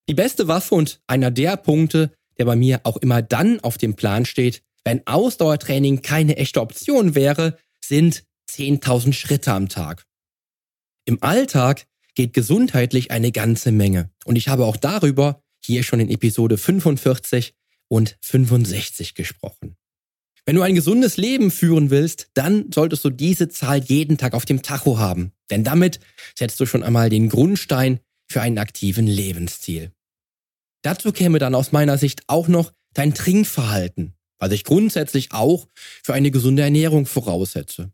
Die 0.07 0.13
beste 0.13 0.47
Waffe 0.47 0.75
und 0.75 1.01
einer 1.07 1.31
der 1.31 1.57
Punkte, 1.57 2.11
der 2.39 2.45
bei 2.45 2.55
mir 2.55 2.81
auch 2.83 2.97
immer 2.97 3.21
dann 3.21 3.59
auf 3.59 3.77
dem 3.77 3.95
Plan 3.95 4.25
steht, 4.25 4.63
wenn 4.83 5.05
Ausdauertraining 5.05 6.01
keine 6.01 6.37
echte 6.37 6.61
Option 6.61 7.13
wäre, 7.13 7.57
sind 7.83 8.23
10.000 8.49 9.13
Schritte 9.13 9.51
am 9.51 9.69
Tag. 9.69 10.05
Im 11.05 11.21
Alltag 11.21 11.85
geht 12.15 12.33
gesundheitlich 12.33 13.11
eine 13.11 13.31
ganze 13.31 13.71
Menge. 13.71 14.09
Und 14.25 14.35
ich 14.35 14.47
habe 14.47 14.65
auch 14.65 14.77
darüber 14.77 15.43
hier 15.63 15.83
schon 15.83 15.99
in 15.99 16.09
Episode 16.09 16.57
45 16.57 17.53
und 17.87 18.17
65 18.21 19.15
gesprochen. 19.15 19.75
Wenn 20.45 20.55
du 20.55 20.61
ein 20.61 20.75
gesundes 20.75 21.17
Leben 21.17 21.51
führen 21.51 21.91
willst, 21.91 22.29
dann 22.33 22.71
solltest 22.73 23.05
du 23.05 23.09
diese 23.09 23.49
Zahl 23.49 23.83
jeden 23.83 24.17
Tag 24.17 24.33
auf 24.33 24.45
dem 24.45 24.61
Tacho 24.61 24.97
haben. 24.97 25.31
Denn 25.51 25.63
damit 25.63 25.99
setzt 26.35 26.59
du 26.59 26.65
schon 26.65 26.83
einmal 26.83 27.09
den 27.09 27.29
Grundstein 27.29 27.99
für 28.27 28.41
einen 28.41 28.57
aktiven 28.57 29.05
Lebensstil. 29.05 29.91
Dazu 30.81 31.11
käme 31.11 31.39
dann 31.39 31.55
aus 31.55 31.71
meiner 31.71 31.97
Sicht 31.97 32.23
auch 32.27 32.47
noch 32.47 32.71
dein 32.93 33.13
Trinkverhalten, 33.13 34.13
was 34.39 34.51
ich 34.51 34.63
grundsätzlich 34.63 35.31
auch 35.31 35.67
für 35.75 36.13
eine 36.13 36.31
gesunde 36.31 36.63
Ernährung 36.63 37.05
voraussetze. 37.05 37.91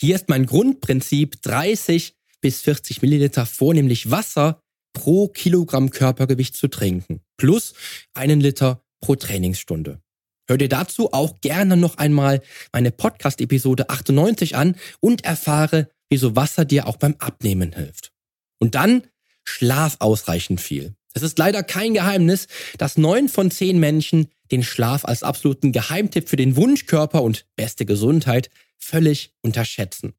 Hier 0.00 0.16
ist 0.16 0.28
mein 0.28 0.46
Grundprinzip 0.46 1.40
30 1.42 2.14
bis 2.40 2.60
40 2.62 3.00
Milliliter 3.00 3.46
vornehmlich 3.46 4.10
Wasser 4.10 4.60
pro 4.92 5.28
Kilogramm 5.28 5.90
Körpergewicht 5.90 6.56
zu 6.56 6.68
trinken, 6.68 7.20
plus 7.36 7.74
einen 8.12 8.40
Liter 8.40 8.82
pro 9.00 9.16
Trainingsstunde. 9.16 10.00
Hör 10.46 10.58
dir 10.58 10.68
dazu 10.68 11.12
auch 11.12 11.40
gerne 11.40 11.76
noch 11.76 11.96
einmal 11.96 12.42
meine 12.72 12.90
Podcast-Episode 12.90 13.88
98 13.88 14.56
an 14.56 14.76
und 15.00 15.24
erfahre, 15.24 15.88
wieso 16.10 16.36
Wasser 16.36 16.66
dir 16.66 16.86
auch 16.86 16.98
beim 16.98 17.16
Abnehmen 17.18 17.72
hilft. 17.72 18.12
Und 18.58 18.74
dann 18.74 19.04
schlaf 19.44 19.96
ausreichend 20.00 20.60
viel. 20.60 20.94
Es 21.14 21.22
ist 21.22 21.38
leider 21.38 21.62
kein 21.62 21.94
Geheimnis, 21.94 22.48
dass 22.76 22.98
neun 22.98 23.28
von 23.28 23.50
zehn 23.50 23.78
Menschen 23.78 24.28
den 24.50 24.62
Schlaf 24.62 25.04
als 25.04 25.22
absoluten 25.22 25.72
Geheimtipp 25.72 26.28
für 26.28 26.36
den 26.36 26.56
Wunschkörper 26.56 27.22
und 27.22 27.46
beste 27.56 27.86
Gesundheit 27.86 28.50
völlig 28.78 29.32
unterschätzen. 29.40 30.14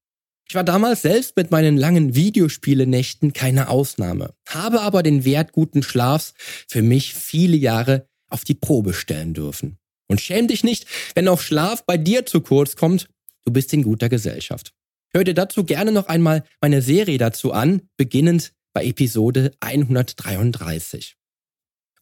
Ich 0.48 0.56
war 0.56 0.64
damals 0.64 1.02
selbst 1.02 1.36
mit 1.36 1.52
meinen 1.52 1.76
langen 1.76 2.16
Videospielenächten 2.16 3.34
keine 3.34 3.68
Ausnahme, 3.70 4.34
habe 4.48 4.82
aber 4.82 5.04
den 5.04 5.26
Wert 5.26 5.52
guten 5.52 5.84
Schlafs 5.84 6.34
für 6.68 6.82
mich 6.82 7.14
viele 7.14 7.58
Jahre 7.58 8.08
auf 8.30 8.44
die 8.44 8.54
Probe 8.54 8.94
stellen 8.94 9.34
dürfen. 9.34 9.78
Und 10.08 10.22
schäm 10.22 10.48
dich 10.48 10.64
nicht, 10.64 10.86
wenn 11.16 11.28
auch 11.28 11.42
Schlaf 11.42 11.86
bei 11.86 11.98
dir 11.98 12.26
zu 12.26 12.42
kurz 12.42 12.76
kommt, 12.76 13.08
du 13.44 13.52
bist 13.52 13.74
in 13.74 13.84
guter 13.84 14.08
Gesellschaft. 14.08 14.72
Hör 15.12 15.24
dir 15.24 15.34
dazu 15.34 15.64
gerne 15.64 15.92
noch 15.92 16.08
einmal 16.08 16.44
meine 16.62 16.82
Serie 16.82 17.18
dazu 17.18 17.52
an, 17.52 17.82
beginnend 17.98 18.52
bei 18.76 18.86
Episode 18.86 19.54
133. 19.62 21.16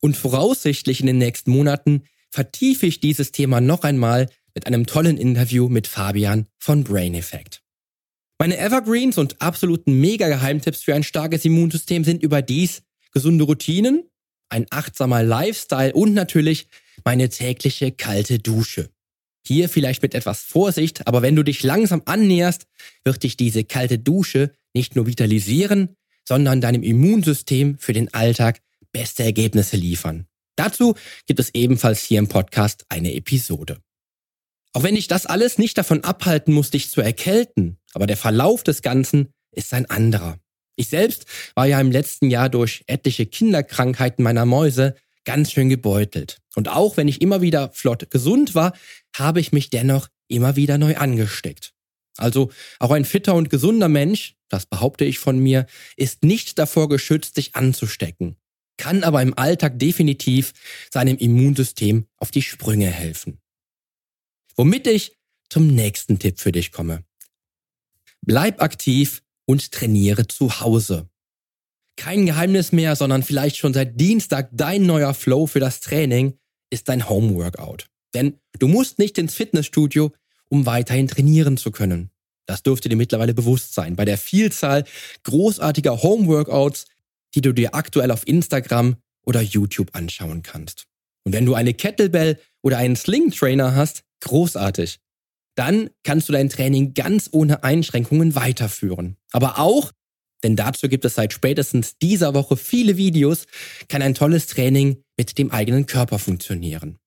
Und 0.01 0.17
voraussichtlich 0.17 0.99
in 1.01 1.05
den 1.05 1.19
nächsten 1.19 1.51
Monaten 1.51 2.03
vertiefe 2.31 2.87
ich 2.87 2.99
dieses 2.99 3.31
Thema 3.31 3.61
noch 3.61 3.83
einmal 3.83 4.27
mit 4.55 4.65
einem 4.65 4.87
tollen 4.87 5.17
Interview 5.17 5.69
mit 5.69 5.85
Fabian 5.85 6.47
von 6.57 6.83
Brain 6.83 7.13
Effect. 7.13 7.61
Meine 8.39 8.57
Evergreens 8.57 9.19
und 9.19 9.39
absoluten 9.39 10.01
Mega-Geheimtipps 10.01 10.81
für 10.81 10.95
ein 10.95 11.03
starkes 11.03 11.45
Immunsystem 11.45 12.03
sind 12.03 12.23
überdies 12.23 12.81
gesunde 13.11 13.43
Routinen, 13.43 14.09
ein 14.49 14.65
achtsamer 14.71 15.21
Lifestyle 15.21 15.93
und 15.93 16.15
natürlich 16.15 16.67
meine 17.05 17.29
tägliche 17.29 17.91
kalte 17.91 18.39
Dusche. 18.39 18.89
Hier 19.45 19.69
vielleicht 19.69 20.01
mit 20.01 20.15
etwas 20.15 20.41
Vorsicht, 20.41 21.05
aber 21.05 21.21
wenn 21.21 21.35
du 21.35 21.43
dich 21.43 21.61
langsam 21.61 22.01
annäherst, 22.05 22.65
wird 23.03 23.21
dich 23.21 23.37
diese 23.37 23.63
kalte 23.63 23.99
Dusche 23.99 24.55
nicht 24.73 24.95
nur 24.95 25.05
vitalisieren, 25.05 25.95
sondern 26.23 26.61
deinem 26.61 26.83
Immunsystem 26.83 27.77
für 27.77 27.93
den 27.93 28.13
Alltag 28.13 28.61
beste 28.91 29.23
Ergebnisse 29.23 29.77
liefern. 29.77 30.27
Dazu 30.55 30.95
gibt 31.25 31.39
es 31.39 31.53
ebenfalls 31.53 32.03
hier 32.03 32.19
im 32.19 32.27
Podcast 32.27 32.85
eine 32.89 33.13
Episode. 33.13 33.79
Auch 34.73 34.83
wenn 34.83 34.95
dich 34.95 35.07
das 35.07 35.25
alles 35.25 35.57
nicht 35.57 35.77
davon 35.77 36.03
abhalten 36.03 36.53
muss, 36.53 36.71
dich 36.71 36.89
zu 36.89 37.01
erkälten, 37.01 37.77
aber 37.93 38.07
der 38.07 38.17
Verlauf 38.17 38.63
des 38.63 38.81
Ganzen 38.81 39.29
ist 39.51 39.73
ein 39.73 39.89
anderer. 39.89 40.39
Ich 40.75 40.87
selbst 40.87 41.25
war 41.53 41.67
ja 41.67 41.79
im 41.79 41.91
letzten 41.91 42.31
Jahr 42.31 42.49
durch 42.49 42.83
etliche 42.87 43.27
Kinderkrankheiten 43.27 44.23
meiner 44.23 44.45
Mäuse 44.45 44.95
ganz 45.25 45.51
schön 45.51 45.69
gebeutelt. 45.69 46.39
Und 46.55 46.69
auch 46.69 46.97
wenn 46.97 47.07
ich 47.07 47.21
immer 47.21 47.41
wieder 47.41 47.69
flott 47.71 48.09
gesund 48.09 48.55
war, 48.55 48.73
habe 49.15 49.39
ich 49.39 49.51
mich 49.51 49.69
dennoch 49.69 50.07
immer 50.27 50.55
wieder 50.55 50.77
neu 50.77 50.95
angesteckt. 50.97 51.73
Also 52.17 52.51
auch 52.79 52.91
ein 52.91 53.05
fitter 53.05 53.35
und 53.35 53.49
gesunder 53.49 53.89
Mensch, 53.89 54.35
das 54.53 54.65
behaupte 54.67 55.03
ich 55.03 55.19
von 55.19 55.39
mir, 55.39 55.65
ist 55.97 56.23
nicht 56.23 56.59
davor 56.59 56.87
geschützt, 56.87 57.35
sich 57.35 57.55
anzustecken, 57.55 58.37
kann 58.77 59.03
aber 59.03 59.21
im 59.21 59.37
Alltag 59.37 59.79
definitiv 59.79 60.53
seinem 60.91 61.17
Immunsystem 61.17 62.05
auf 62.17 62.31
die 62.31 62.41
Sprünge 62.41 62.89
helfen. 62.89 63.39
Womit 64.55 64.87
ich 64.87 65.17
zum 65.49 65.67
nächsten 65.67 66.19
Tipp 66.19 66.39
für 66.39 66.51
dich 66.51 66.71
komme. 66.71 67.03
Bleib 68.21 68.61
aktiv 68.61 69.23
und 69.45 69.71
trainiere 69.71 70.27
zu 70.27 70.61
Hause. 70.61 71.09
Kein 71.95 72.25
Geheimnis 72.25 72.71
mehr, 72.71 72.95
sondern 72.95 73.23
vielleicht 73.23 73.57
schon 73.57 73.73
seit 73.73 73.99
Dienstag 73.99 74.49
dein 74.51 74.85
neuer 74.85 75.13
Flow 75.13 75.45
für 75.47 75.59
das 75.59 75.79
Training 75.79 76.39
ist 76.69 76.89
dein 76.89 77.07
Homeworkout. 77.07 77.87
Denn 78.13 78.39
du 78.57 78.67
musst 78.67 78.99
nicht 78.99 79.17
ins 79.17 79.35
Fitnessstudio, 79.35 80.11
um 80.49 80.65
weiterhin 80.65 81.07
trainieren 81.07 81.57
zu 81.57 81.71
können. 81.71 82.09
Das 82.45 82.63
dürfte 82.63 82.89
dir 82.89 82.95
mittlerweile 82.95 83.33
bewusst 83.33 83.73
sein 83.73 83.95
bei 83.95 84.05
der 84.05 84.17
Vielzahl 84.17 84.83
großartiger 85.23 86.03
Homeworkouts, 86.03 86.85
die 87.35 87.41
du 87.41 87.53
dir 87.53 87.73
aktuell 87.73 88.11
auf 88.11 88.27
Instagram 88.27 88.97
oder 89.25 89.41
YouTube 89.41 89.89
anschauen 89.93 90.43
kannst. 90.43 90.85
Und 91.25 91.33
wenn 91.33 91.45
du 91.45 91.53
eine 91.53 91.73
Kettlebell 91.73 92.39
oder 92.61 92.77
einen 92.77 92.95
Sling 92.95 93.31
Trainer 93.31 93.75
hast, 93.75 94.03
großartig. 94.21 94.99
Dann 95.55 95.89
kannst 96.03 96.29
du 96.29 96.33
dein 96.33 96.49
Training 96.49 96.93
ganz 96.93 97.29
ohne 97.31 97.63
Einschränkungen 97.63 98.35
weiterführen. 98.35 99.17
Aber 99.31 99.59
auch, 99.59 99.91
denn 100.43 100.55
dazu 100.55 100.89
gibt 100.89 101.05
es 101.05 101.15
seit 101.15 101.31
spätestens 101.31 101.97
dieser 101.97 102.33
Woche 102.33 102.57
viele 102.57 102.97
Videos, 102.97 103.45
kann 103.87 104.01
ein 104.01 104.15
tolles 104.15 104.47
Training 104.47 105.03
mit 105.15 105.37
dem 105.37 105.51
eigenen 105.51 105.85
Körper 105.85 106.19
funktionieren. 106.19 106.97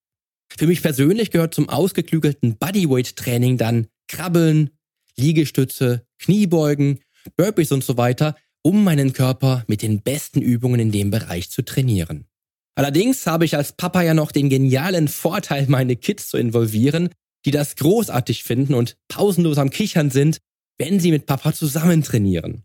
Für 0.56 0.66
mich 0.66 0.80
persönlich 0.80 1.30
gehört 1.30 1.54
zum 1.54 1.68
ausgeklügelten 1.68 2.56
Bodyweight-Training 2.56 3.58
dann 3.58 3.88
Krabbeln, 4.08 4.70
Liegestütze, 5.18 6.06
Kniebeugen, 6.18 7.00
Burpees 7.36 7.72
und 7.72 7.84
so 7.84 7.96
weiter, 7.96 8.36
um 8.62 8.84
meinen 8.84 9.12
Körper 9.12 9.64
mit 9.66 9.82
den 9.82 10.02
besten 10.02 10.42
Übungen 10.42 10.80
in 10.80 10.92
dem 10.92 11.10
Bereich 11.10 11.50
zu 11.50 11.62
trainieren. 11.62 12.26
Allerdings 12.74 13.26
habe 13.26 13.44
ich 13.44 13.56
als 13.56 13.72
Papa 13.72 14.02
ja 14.02 14.12
noch 14.12 14.32
den 14.32 14.50
genialen 14.50 15.08
Vorteil, 15.08 15.66
meine 15.68 15.96
Kids 15.96 16.28
zu 16.28 16.36
involvieren, 16.36 17.08
die 17.44 17.50
das 17.50 17.76
großartig 17.76 18.42
finden 18.44 18.74
und 18.74 18.96
pausenlos 19.08 19.58
am 19.58 19.70
Kichern 19.70 20.10
sind, 20.10 20.38
wenn 20.78 21.00
sie 21.00 21.10
mit 21.10 21.26
Papa 21.26 21.54
zusammen 21.54 22.02
trainieren. 22.02 22.64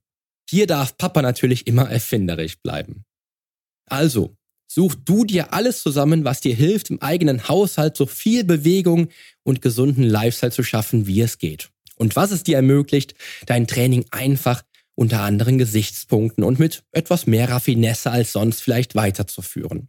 Hier 0.49 0.67
darf 0.67 0.97
Papa 0.97 1.21
natürlich 1.21 1.65
immer 1.67 1.89
erfinderisch 1.89 2.57
bleiben. 2.61 3.05
Also, 3.85 4.35
Such 4.73 4.95
du 4.95 5.25
dir 5.25 5.51
alles 5.51 5.83
zusammen, 5.83 6.23
was 6.23 6.39
dir 6.39 6.55
hilft, 6.55 6.91
im 6.91 7.01
eigenen 7.01 7.49
Haushalt 7.49 7.97
so 7.97 8.05
viel 8.05 8.45
Bewegung 8.45 9.09
und 9.43 9.61
gesunden 9.61 10.05
Lifestyle 10.05 10.53
zu 10.53 10.63
schaffen, 10.63 11.07
wie 11.07 11.19
es 11.19 11.39
geht. 11.39 11.71
Und 12.01 12.15
was 12.15 12.31
es 12.31 12.41
dir 12.41 12.55
ermöglicht, 12.55 13.13
dein 13.45 13.67
Training 13.67 14.05
einfach 14.09 14.63
unter 14.95 15.21
anderen 15.21 15.59
Gesichtspunkten 15.59 16.43
und 16.43 16.57
mit 16.57 16.81
etwas 16.91 17.27
mehr 17.27 17.47
Raffinesse 17.47 18.09
als 18.09 18.31
sonst 18.31 18.63
vielleicht 18.63 18.95
weiterzuführen. 18.95 19.87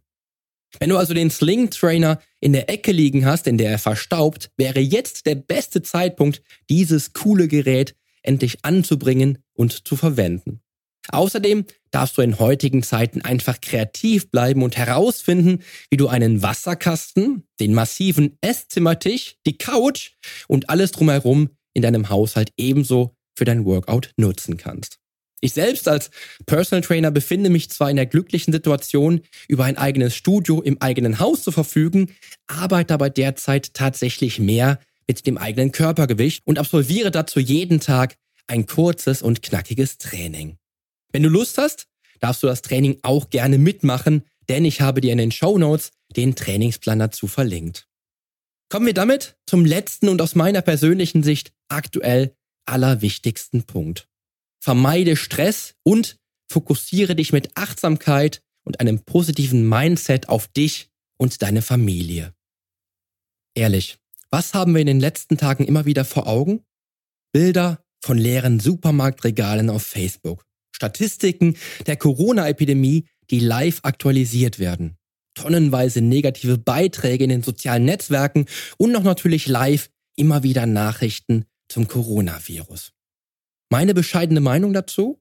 Wenn 0.79 0.89
du 0.89 0.97
also 0.97 1.15
den 1.15 1.31
Sling 1.31 1.71
Trainer 1.71 2.21
in 2.39 2.53
der 2.53 2.69
Ecke 2.69 2.91
liegen 2.91 3.25
hast, 3.25 3.47
in 3.47 3.57
der 3.57 3.71
er 3.71 3.79
verstaubt, 3.79 4.51
wäre 4.57 4.79
jetzt 4.79 5.25
der 5.25 5.33
beste 5.33 5.81
Zeitpunkt, 5.81 6.43
dieses 6.69 7.13
coole 7.13 7.47
Gerät 7.47 7.95
endlich 8.21 8.63
anzubringen 8.63 9.39
und 9.53 9.87
zu 9.87 9.95
verwenden. 9.95 10.61
Außerdem 11.09 11.65
darfst 11.89 12.15
du 12.19 12.21
in 12.21 12.37
heutigen 12.37 12.83
Zeiten 12.83 13.21
einfach 13.21 13.59
kreativ 13.59 14.29
bleiben 14.29 14.61
und 14.61 14.77
herausfinden, 14.77 15.63
wie 15.89 15.97
du 15.97 16.09
einen 16.09 16.43
Wasserkasten, 16.43 17.47
den 17.59 17.73
massiven 17.73 18.37
Esszimmertisch, 18.41 19.37
die 19.47 19.57
Couch 19.57 20.11
und 20.47 20.69
alles 20.69 20.91
drumherum 20.91 21.49
in 21.73 21.81
deinem 21.81 22.09
Haushalt 22.09 22.51
ebenso 22.57 23.15
für 23.35 23.45
dein 23.45 23.65
Workout 23.65 24.11
nutzen 24.17 24.57
kannst. 24.57 24.99
Ich 25.41 25.53
selbst 25.53 25.89
als 25.89 26.09
Personal 26.45 26.81
Trainer 26.81 27.11
befinde 27.11 27.49
mich 27.49 27.69
zwar 27.69 27.89
in 27.89 27.97
der 27.97 28.05
glücklichen 28.05 28.53
Situation, 28.53 29.21
über 29.49 29.65
ein 29.65 29.77
eigenes 29.77 30.15
Studio 30.15 30.61
im 30.61 30.81
eigenen 30.81 31.19
Haus 31.19 31.43
zu 31.43 31.51
verfügen, 31.51 32.15
arbeite 32.47 32.93
aber 32.93 33.09
derzeit 33.09 33.73
tatsächlich 33.73 34.39
mehr 34.39 34.79
mit 35.05 35.27
dem 35.27 35.37
eigenen 35.37 35.73
Körpergewicht 35.73 36.47
und 36.47 36.59
absolviere 36.59 37.11
dazu 37.11 37.41
jeden 37.41 37.81
Tag 37.81 38.15
ein 38.47 38.65
kurzes 38.65 39.21
und 39.21 39.41
knackiges 39.41 39.97
Training. 39.97 40.57
Wenn 41.11 41.23
du 41.23 41.29
Lust 41.29 41.57
hast, 41.57 41.87
darfst 42.21 42.41
du 42.41 42.47
das 42.47 42.61
Training 42.61 42.99
auch 43.01 43.29
gerne 43.29 43.57
mitmachen, 43.57 44.23
denn 44.47 44.63
ich 44.63 44.79
habe 44.79 45.01
dir 45.01 45.11
in 45.11 45.17
den 45.17 45.31
Show 45.31 45.57
Notes 45.57 45.91
den 46.15 46.35
Trainingsplan 46.35 46.99
dazu 46.99 47.27
verlinkt. 47.27 47.87
Kommen 48.69 48.85
wir 48.85 48.93
damit 48.93 49.35
zum 49.45 49.65
letzten 49.65 50.09
und 50.09 50.21
aus 50.21 50.35
meiner 50.35 50.61
persönlichen 50.61 51.21
Sicht 51.21 51.51
aktuell 51.73 52.35
allerwichtigsten 52.65 53.63
Punkt. 53.63 54.07
Vermeide 54.61 55.15
Stress 55.15 55.75
und 55.83 56.17
fokussiere 56.49 57.15
dich 57.15 57.33
mit 57.33 57.57
Achtsamkeit 57.57 58.41
und 58.63 58.79
einem 58.79 59.03
positiven 59.03 59.67
Mindset 59.67 60.29
auf 60.29 60.47
dich 60.47 60.89
und 61.17 61.41
deine 61.41 61.61
Familie. 61.61 62.33
Ehrlich, 63.55 63.97
was 64.29 64.53
haben 64.53 64.73
wir 64.73 64.81
in 64.81 64.87
den 64.87 64.99
letzten 64.99 65.37
Tagen 65.37 65.65
immer 65.65 65.85
wieder 65.85 66.05
vor 66.05 66.27
Augen? 66.27 66.63
Bilder 67.33 67.83
von 68.03 68.17
leeren 68.17 68.59
Supermarktregalen 68.59 69.69
auf 69.69 69.83
Facebook. 69.83 70.45
Statistiken 70.75 71.55
der 71.85 71.97
Corona-Epidemie, 71.97 73.05
die 73.29 73.39
live 73.39 73.79
aktualisiert 73.83 74.59
werden. 74.59 74.97
Tonnenweise 75.35 76.01
negative 76.01 76.57
Beiträge 76.57 77.23
in 77.23 77.29
den 77.29 77.43
sozialen 77.43 77.85
Netzwerken 77.85 78.45
und 78.77 78.91
noch 78.91 79.03
natürlich 79.03 79.47
live 79.47 79.89
immer 80.15 80.43
wieder 80.43 80.65
Nachrichten 80.65 81.45
zum 81.73 81.87
Coronavirus. 81.87 82.93
Meine 83.69 83.95
bescheidene 83.95 84.41
Meinung 84.41 84.73
dazu? 84.73 85.19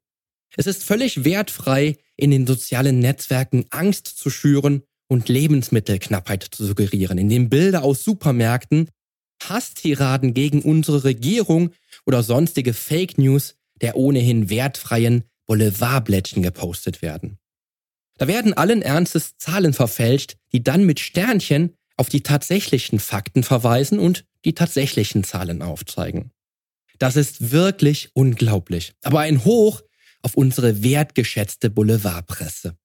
Es 0.54 0.66
ist 0.66 0.84
völlig 0.84 1.24
wertfrei, 1.24 1.96
in 2.16 2.30
den 2.30 2.46
sozialen 2.46 2.98
Netzwerken 2.98 3.64
Angst 3.70 4.06
zu 4.06 4.28
schüren 4.28 4.82
und 5.08 5.30
Lebensmittelknappheit 5.30 6.42
zu 6.42 6.66
suggerieren, 6.66 7.16
indem 7.16 7.48
Bilder 7.48 7.82
aus 7.82 8.04
Supermärkten, 8.04 8.90
Hasstiraden 9.42 10.34
gegen 10.34 10.60
unsere 10.60 11.04
Regierung 11.04 11.72
oder 12.04 12.22
sonstige 12.22 12.74
Fake 12.74 13.16
News 13.16 13.56
der 13.80 13.96
ohnehin 13.96 14.50
wertfreien 14.50 15.24
Boulevardblättchen 15.46 16.42
gepostet 16.42 17.00
werden. 17.00 17.38
Da 18.18 18.28
werden 18.28 18.52
allen 18.52 18.82
Ernstes 18.82 19.38
Zahlen 19.38 19.72
verfälscht, 19.72 20.36
die 20.52 20.62
dann 20.62 20.84
mit 20.84 21.00
Sternchen 21.00 21.74
auf 21.96 22.10
die 22.10 22.22
tatsächlichen 22.22 22.98
Fakten 22.98 23.42
verweisen 23.42 23.98
und 23.98 24.26
die 24.44 24.54
tatsächlichen 24.54 25.24
Zahlen 25.24 25.62
aufzeigen. 25.62 26.30
Das 27.02 27.16
ist 27.16 27.50
wirklich 27.50 28.10
unglaublich, 28.14 28.94
aber 29.02 29.18
ein 29.18 29.44
Hoch 29.44 29.82
auf 30.22 30.36
unsere 30.36 30.84
wertgeschätzte 30.84 31.68
Boulevardpresse. 31.68 32.76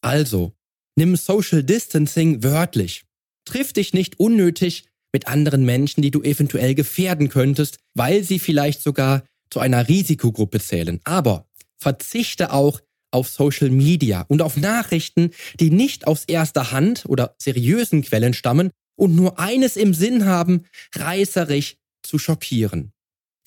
Also, 0.00 0.54
nimm 0.94 1.16
Social 1.16 1.64
Distancing 1.64 2.44
wörtlich. 2.44 3.02
Triff 3.44 3.72
dich 3.72 3.92
nicht 3.92 4.20
unnötig 4.20 4.84
mit 5.12 5.26
anderen 5.26 5.64
Menschen, 5.64 6.00
die 6.00 6.12
du 6.12 6.22
eventuell 6.22 6.76
gefährden 6.76 7.28
könntest, 7.28 7.78
weil 7.92 8.22
sie 8.22 8.38
vielleicht 8.38 8.82
sogar 8.84 9.24
zu 9.50 9.58
einer 9.58 9.88
Risikogruppe 9.88 10.60
zählen. 10.60 11.00
Aber 11.02 11.48
verzichte 11.76 12.52
auch 12.52 12.80
auf 13.10 13.28
Social 13.28 13.70
Media 13.70 14.26
und 14.28 14.42
auf 14.42 14.56
Nachrichten, 14.56 15.32
die 15.58 15.70
nicht 15.70 16.06
aus 16.06 16.24
erster 16.26 16.70
Hand 16.70 17.04
oder 17.08 17.34
seriösen 17.38 18.02
Quellen 18.02 18.32
stammen 18.32 18.70
und 18.94 19.16
nur 19.16 19.40
eines 19.40 19.76
im 19.76 19.92
Sinn 19.92 20.24
haben, 20.24 20.66
reißerisch 20.94 21.78
zu 22.04 22.20
schockieren. 22.20 22.92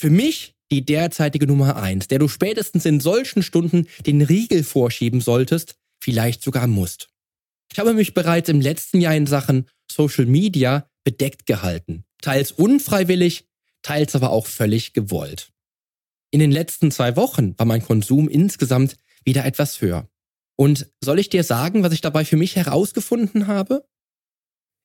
Für 0.02 0.10
mich 0.10 0.56
die 0.72 0.84
derzeitige 0.84 1.46
Nummer 1.46 1.76
eins, 1.76 2.08
der 2.08 2.18
du 2.18 2.28
spätestens 2.28 2.88
in 2.88 3.00
solchen 3.00 3.44
Stunden 3.44 3.86
den 4.08 4.24
Riegel 4.24 4.64
vorschieben 4.64 5.22
solltest, 5.22 5.76
vielleicht 6.00 6.42
sogar 6.42 6.66
musst. 6.66 7.10
Ich 7.72 7.78
habe 7.78 7.94
mich 7.94 8.16
bereits 8.16 8.50
im 8.50 8.62
letzten 8.62 9.00
Jahr 9.00 9.16
in 9.16 9.28
Sachen 9.28 9.68
Social 9.92 10.26
Media 10.26 10.90
bedeckt 11.04 11.46
gehalten. 11.46 12.04
Teils 12.20 12.52
unfreiwillig, 12.52 13.46
teils 13.84 14.16
aber 14.16 14.32
auch 14.32 14.48
völlig 14.48 14.94
gewollt. 14.94 15.52
In 16.32 16.40
den 16.40 16.52
letzten 16.52 16.90
zwei 16.90 17.16
Wochen 17.16 17.54
war 17.60 17.68
mein 17.68 17.86
Konsum 17.86 18.28
insgesamt 18.28 18.98
wieder 19.24 19.46
etwas 19.46 19.82
höher. 19.82 20.10
Und 20.56 20.90
soll 21.04 21.20
ich 21.20 21.30
dir 21.30 21.44
sagen, 21.44 21.84
was 21.84 21.94
ich 21.94 22.02
dabei 22.02 22.26
für 22.26 22.38
mich 22.38 22.56
herausgefunden 22.56 23.46
habe? 23.46 23.88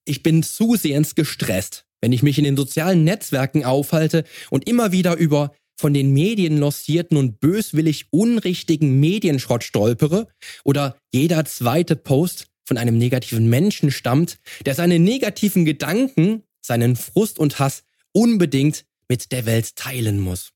Ich 0.05 0.22
bin 0.22 0.42
zusehends 0.42 1.14
gestresst, 1.14 1.87
wenn 2.00 2.12
ich 2.12 2.22
mich 2.22 2.38
in 2.38 2.44
den 2.44 2.56
sozialen 2.56 3.04
Netzwerken 3.04 3.64
aufhalte 3.64 4.24
und 4.50 4.68
immer 4.68 4.92
wieder 4.92 5.16
über 5.16 5.52
von 5.78 5.92
den 5.92 6.12
Medien 6.12 6.59
lossierten 6.59 7.16
und 7.16 7.38
böswillig 7.38 8.06
unrichtigen 8.11 8.98
Medienschrott 8.98 9.62
stolpere 9.62 10.28
oder 10.64 10.96
jeder 11.12 11.44
zweite 11.44 11.96
Post 11.96 12.46
von 12.64 12.78
einem 12.78 12.98
negativen 12.98 13.48
Menschen 13.48 13.90
stammt, 13.90 14.38
der 14.64 14.74
seine 14.74 14.98
negativen 14.98 15.64
Gedanken, 15.64 16.42
seinen 16.61 16.96
Frust 16.96 17.38
und 17.38 17.59
Hass 17.59 17.85
unbedingt 18.12 18.85
mit 19.09 19.30
der 19.32 19.46
Welt 19.46 19.76
teilen 19.76 20.18
muss. 20.18 20.52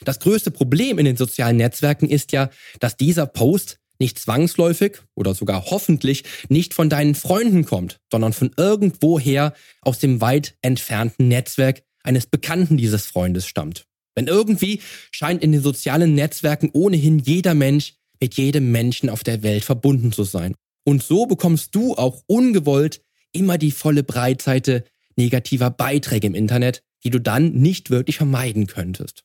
Das 0.00 0.18
größte 0.18 0.50
Problem 0.50 0.98
in 0.98 1.04
den 1.04 1.16
sozialen 1.16 1.56
Netzwerken 1.56 2.08
ist 2.08 2.32
ja, 2.32 2.50
dass 2.80 2.96
dieser 2.96 3.26
Post 3.26 3.78
nicht 4.04 4.18
zwangsläufig 4.18 4.98
oder 5.14 5.34
sogar 5.34 5.64
hoffentlich 5.70 6.24
nicht 6.50 6.74
von 6.74 6.90
deinen 6.90 7.14
Freunden 7.14 7.64
kommt, 7.64 8.00
sondern 8.12 8.34
von 8.34 8.50
irgendwoher 8.58 9.54
aus 9.80 9.98
dem 9.98 10.20
weit 10.20 10.56
entfernten 10.60 11.26
Netzwerk 11.28 11.82
eines 12.02 12.26
Bekannten 12.26 12.76
dieses 12.76 13.06
Freundes 13.06 13.46
stammt. 13.46 13.86
Denn 14.14 14.26
irgendwie 14.26 14.80
scheint 15.10 15.42
in 15.42 15.52
den 15.52 15.62
sozialen 15.62 16.14
Netzwerken 16.14 16.68
ohnehin 16.74 17.18
jeder 17.18 17.54
Mensch 17.54 17.94
mit 18.20 18.34
jedem 18.34 18.70
Menschen 18.70 19.08
auf 19.08 19.24
der 19.24 19.42
Welt 19.42 19.64
verbunden 19.64 20.12
zu 20.12 20.24
sein. 20.24 20.54
Und 20.84 21.02
so 21.02 21.24
bekommst 21.24 21.74
du 21.74 21.94
auch 21.94 22.22
ungewollt 22.26 23.00
immer 23.32 23.56
die 23.56 23.70
volle 23.70 24.04
Breitseite 24.04 24.84
negativer 25.16 25.70
Beiträge 25.70 26.26
im 26.26 26.34
Internet, 26.34 26.82
die 27.04 27.10
du 27.10 27.18
dann 27.18 27.54
nicht 27.54 27.88
wirklich 27.88 28.18
vermeiden 28.18 28.66
könntest. 28.66 29.24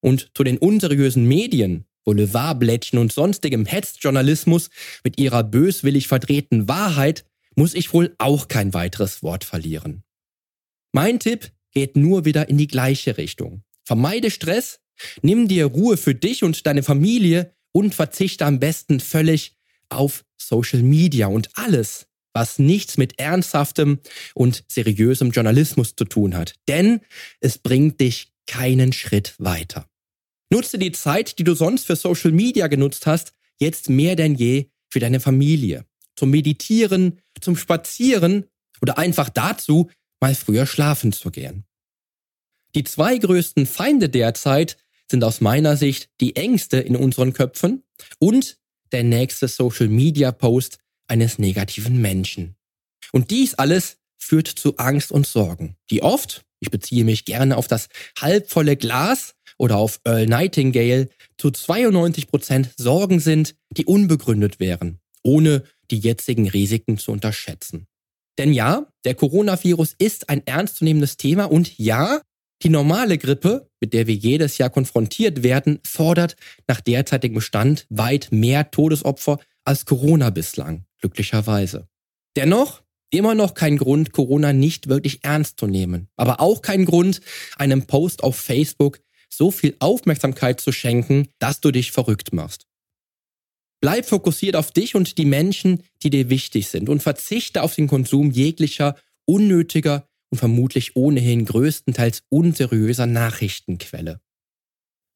Und 0.00 0.30
zu 0.34 0.44
den 0.44 0.56
unseriösen 0.56 1.26
Medien, 1.26 1.84
Boulevardblättchen 2.08 2.98
und 2.98 3.12
sonstigem 3.12 3.66
Hetzjournalismus 3.66 4.70
mit 5.04 5.20
ihrer 5.20 5.44
böswillig 5.44 6.08
verdrehten 6.08 6.66
Wahrheit 6.66 7.26
muss 7.54 7.74
ich 7.74 7.92
wohl 7.92 8.14
auch 8.16 8.48
kein 8.48 8.72
weiteres 8.72 9.22
Wort 9.22 9.44
verlieren. 9.44 10.04
Mein 10.90 11.20
Tipp 11.20 11.52
geht 11.70 11.96
nur 11.96 12.24
wieder 12.24 12.48
in 12.48 12.56
die 12.56 12.66
gleiche 12.66 13.18
Richtung. 13.18 13.62
Vermeide 13.84 14.30
Stress, 14.30 14.80
nimm 15.20 15.48
dir 15.48 15.66
Ruhe 15.66 15.98
für 15.98 16.14
dich 16.14 16.44
und 16.44 16.66
deine 16.66 16.82
Familie 16.82 17.52
und 17.72 17.94
verzichte 17.94 18.46
am 18.46 18.58
besten 18.58 19.00
völlig 19.00 19.58
auf 19.90 20.24
Social 20.38 20.82
Media 20.82 21.26
und 21.26 21.50
alles, 21.58 22.06
was 22.32 22.58
nichts 22.58 22.96
mit 22.96 23.18
ernsthaftem 23.20 23.98
und 24.32 24.64
seriösem 24.66 25.30
Journalismus 25.30 25.94
zu 25.94 26.06
tun 26.06 26.34
hat. 26.34 26.54
Denn 26.68 27.00
es 27.40 27.58
bringt 27.58 28.00
dich 28.00 28.32
keinen 28.46 28.94
Schritt 28.94 29.34
weiter. 29.36 29.86
Nutze 30.50 30.78
die 30.78 30.92
Zeit, 30.92 31.38
die 31.38 31.44
du 31.44 31.54
sonst 31.54 31.86
für 31.86 31.96
Social 31.96 32.32
Media 32.32 32.68
genutzt 32.68 33.06
hast, 33.06 33.34
jetzt 33.58 33.88
mehr 33.88 34.16
denn 34.16 34.34
je 34.34 34.70
für 34.90 35.00
deine 35.00 35.20
Familie. 35.20 35.84
Zum 36.16 36.30
Meditieren, 36.30 37.20
zum 37.40 37.56
Spazieren 37.56 38.46
oder 38.80 38.98
einfach 38.98 39.28
dazu, 39.28 39.90
mal 40.20 40.34
früher 40.34 40.66
schlafen 40.66 41.12
zu 41.12 41.30
gehen. 41.30 41.64
Die 42.74 42.84
zwei 42.84 43.18
größten 43.18 43.66
Feinde 43.66 44.08
derzeit 44.08 44.76
sind 45.10 45.24
aus 45.24 45.40
meiner 45.40 45.76
Sicht 45.76 46.08
die 46.20 46.36
Ängste 46.36 46.78
in 46.78 46.96
unseren 46.96 47.32
Köpfen 47.32 47.84
und 48.18 48.58
der 48.92 49.04
nächste 49.04 49.48
Social 49.48 49.88
Media 49.88 50.32
Post 50.32 50.78
eines 51.06 51.38
negativen 51.38 52.00
Menschen. 52.00 52.56
Und 53.12 53.30
dies 53.30 53.54
alles 53.54 53.98
führt 54.18 54.48
zu 54.48 54.76
Angst 54.76 55.12
und 55.12 55.26
Sorgen, 55.26 55.76
die 55.90 56.02
oft 56.02 56.44
ich 56.60 56.70
beziehe 56.70 57.04
mich 57.04 57.24
gerne 57.24 57.56
auf 57.56 57.68
das 57.68 57.88
halbvolle 58.18 58.76
Glas 58.76 59.34
oder 59.58 59.76
auf 59.76 60.00
Earl 60.04 60.26
Nightingale, 60.26 61.08
zu 61.36 61.50
92 61.50 62.28
Prozent 62.28 62.70
Sorgen 62.76 63.20
sind, 63.20 63.54
die 63.70 63.84
unbegründet 63.84 64.60
wären, 64.60 65.00
ohne 65.22 65.64
die 65.90 65.98
jetzigen 65.98 66.48
Risiken 66.48 66.98
zu 66.98 67.12
unterschätzen. 67.12 67.86
Denn 68.38 68.52
ja, 68.52 68.86
der 69.04 69.14
Coronavirus 69.14 69.94
ist 69.98 70.28
ein 70.28 70.46
ernstzunehmendes 70.46 71.16
Thema 71.16 71.44
und 71.44 71.76
ja, 71.78 72.22
die 72.62 72.68
normale 72.68 73.18
Grippe, 73.18 73.68
mit 73.80 73.92
der 73.92 74.06
wir 74.06 74.14
jedes 74.14 74.58
Jahr 74.58 74.70
konfrontiert 74.70 75.42
werden, 75.42 75.80
fordert 75.86 76.36
nach 76.66 76.80
derzeitigem 76.80 77.40
Stand 77.40 77.86
weit 77.88 78.28
mehr 78.30 78.70
Todesopfer 78.70 79.38
als 79.64 79.84
Corona 79.84 80.30
bislang, 80.30 80.84
glücklicherweise. 81.00 81.88
Dennoch 82.36 82.82
Immer 83.10 83.34
noch 83.34 83.54
kein 83.54 83.78
Grund, 83.78 84.12
Corona 84.12 84.52
nicht 84.52 84.88
wirklich 84.88 85.24
ernst 85.24 85.58
zu 85.58 85.66
nehmen. 85.66 86.08
Aber 86.16 86.40
auch 86.40 86.60
kein 86.60 86.84
Grund, 86.84 87.20
einem 87.56 87.86
Post 87.86 88.22
auf 88.22 88.36
Facebook 88.36 89.00
so 89.28 89.50
viel 89.50 89.76
Aufmerksamkeit 89.78 90.60
zu 90.60 90.72
schenken, 90.72 91.28
dass 91.38 91.60
du 91.60 91.70
dich 91.70 91.92
verrückt 91.92 92.32
machst. 92.32 92.66
Bleib 93.80 94.06
fokussiert 94.06 94.56
auf 94.56 94.72
dich 94.72 94.94
und 94.94 95.18
die 95.18 95.24
Menschen, 95.24 95.84
die 96.02 96.10
dir 96.10 96.30
wichtig 96.30 96.68
sind 96.68 96.88
und 96.88 97.02
verzichte 97.02 97.62
auf 97.62 97.74
den 97.74 97.86
Konsum 97.86 98.30
jeglicher 98.30 98.96
unnötiger 99.24 100.08
und 100.30 100.38
vermutlich 100.38 100.96
ohnehin 100.96 101.44
größtenteils 101.44 102.22
unseriöser 102.28 103.06
Nachrichtenquelle. 103.06 104.20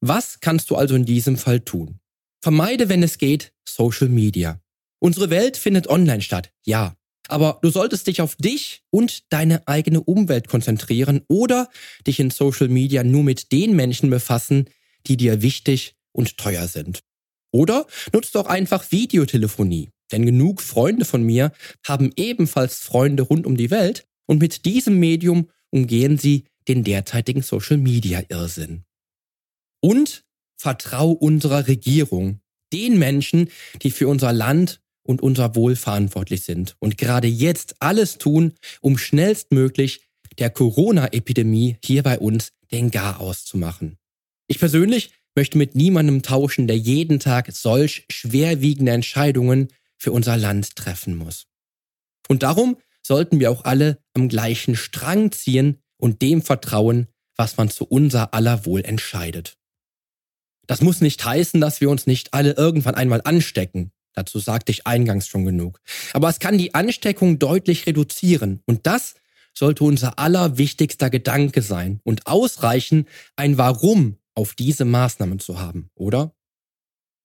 Was 0.01 0.39
kannst 0.39 0.69
du 0.69 0.75
also 0.75 0.95
in 0.95 1.05
diesem 1.05 1.37
Fall 1.37 1.61
tun? 1.61 1.99
Vermeide, 2.41 2.89
wenn 2.89 3.03
es 3.03 3.17
geht, 3.17 3.53
Social 3.67 4.09
Media. 4.09 4.61
Unsere 4.99 5.29
Welt 5.29 5.57
findet 5.57 5.87
online 5.87 6.21
statt, 6.21 6.51
ja. 6.63 6.95
Aber 7.33 7.57
du 7.63 7.71
solltest 7.71 8.05
dich 8.05 8.21
auf 8.21 8.35
dich 8.35 8.83
und 8.91 9.23
deine 9.33 9.67
eigene 9.67 10.03
Umwelt 10.03 10.47
konzentrieren 10.47 11.21
oder 11.27 11.67
dich 12.05 12.19
in 12.19 12.29
Social 12.29 12.67
Media 12.67 13.03
nur 13.03 13.23
mit 13.23 13.51
den 13.51 13.75
Menschen 13.75 14.11
befassen, 14.11 14.69
die 15.07 15.17
dir 15.17 15.41
wichtig 15.41 15.95
und 16.11 16.37
teuer 16.37 16.67
sind. 16.67 16.99
Oder 17.51 17.87
nutzt 18.13 18.35
doch 18.35 18.45
einfach 18.45 18.91
Videotelefonie, 18.91 19.89
denn 20.11 20.27
genug 20.27 20.61
Freunde 20.61 21.05
von 21.05 21.23
mir 21.23 21.51
haben 21.83 22.11
ebenfalls 22.15 22.77
Freunde 22.77 23.23
rund 23.23 23.47
um 23.47 23.57
die 23.57 23.71
Welt 23.71 24.05
und 24.27 24.37
mit 24.37 24.65
diesem 24.65 24.99
Medium 24.99 25.49
umgehen 25.71 26.19
sie 26.19 26.43
den 26.67 26.83
derzeitigen 26.83 27.41
Social 27.41 27.77
Media 27.77 28.21
Irrsinn. 28.29 28.83
Und 29.81 30.23
vertrau 30.55 31.09
unserer 31.09 31.65
Regierung, 31.65 32.41
den 32.71 32.99
Menschen, 32.99 33.49
die 33.81 33.89
für 33.89 34.07
unser 34.07 34.31
Land 34.33 34.82
und 35.03 35.21
unser 35.21 35.55
Wohl 35.55 35.75
verantwortlich 35.75 36.43
sind 36.43 36.75
und 36.79 36.97
gerade 36.97 37.27
jetzt 37.27 37.75
alles 37.79 38.17
tun, 38.17 38.53
um 38.81 38.97
schnellstmöglich 38.97 40.01
der 40.39 40.49
Corona-Epidemie 40.49 41.77
hier 41.83 42.03
bei 42.03 42.17
uns 42.17 42.49
den 42.71 42.89
Garaus 42.89 43.45
zu 43.45 43.57
machen. 43.57 43.97
Ich 44.47 44.59
persönlich 44.59 45.11
möchte 45.35 45.57
mit 45.57 45.75
niemandem 45.75 46.21
tauschen, 46.21 46.67
der 46.67 46.77
jeden 46.77 47.19
Tag 47.19 47.51
solch 47.51 48.05
schwerwiegende 48.09 48.91
Entscheidungen 48.91 49.69
für 49.97 50.11
unser 50.11 50.37
Land 50.37 50.75
treffen 50.75 51.15
muss. 51.15 51.45
Und 52.27 52.43
darum 52.43 52.77
sollten 53.01 53.39
wir 53.39 53.51
auch 53.51 53.65
alle 53.65 53.99
am 54.13 54.29
gleichen 54.29 54.75
Strang 54.75 55.31
ziehen 55.31 55.79
und 55.97 56.21
dem 56.21 56.41
vertrauen, 56.41 57.07
was 57.35 57.57
man 57.57 57.69
zu 57.69 57.85
unser 57.85 58.33
aller 58.33 58.65
Wohl 58.65 58.83
entscheidet. 58.83 59.57
Das 60.67 60.81
muss 60.81 61.01
nicht 61.01 61.23
heißen, 61.23 61.59
dass 61.59 61.81
wir 61.81 61.89
uns 61.89 62.07
nicht 62.07 62.33
alle 62.33 62.53
irgendwann 62.53 62.95
einmal 62.95 63.21
anstecken. 63.23 63.91
Dazu 64.13 64.39
sagte 64.39 64.71
ich 64.71 64.85
eingangs 64.87 65.27
schon 65.27 65.45
genug. 65.45 65.79
Aber 66.13 66.29
es 66.29 66.39
kann 66.39 66.57
die 66.57 66.75
Ansteckung 66.75 67.39
deutlich 67.39 67.85
reduzieren. 67.87 68.61
Und 68.65 68.85
das 68.85 69.15
sollte 69.53 69.83
unser 69.83 70.19
allerwichtigster 70.19 71.09
Gedanke 71.09 71.61
sein 71.61 71.99
und 72.03 72.27
ausreichen, 72.27 73.07
ein 73.35 73.57
Warum 73.57 74.17
auf 74.35 74.55
diese 74.55 74.85
Maßnahmen 74.85 75.39
zu 75.39 75.59
haben, 75.59 75.89
oder? 75.95 76.33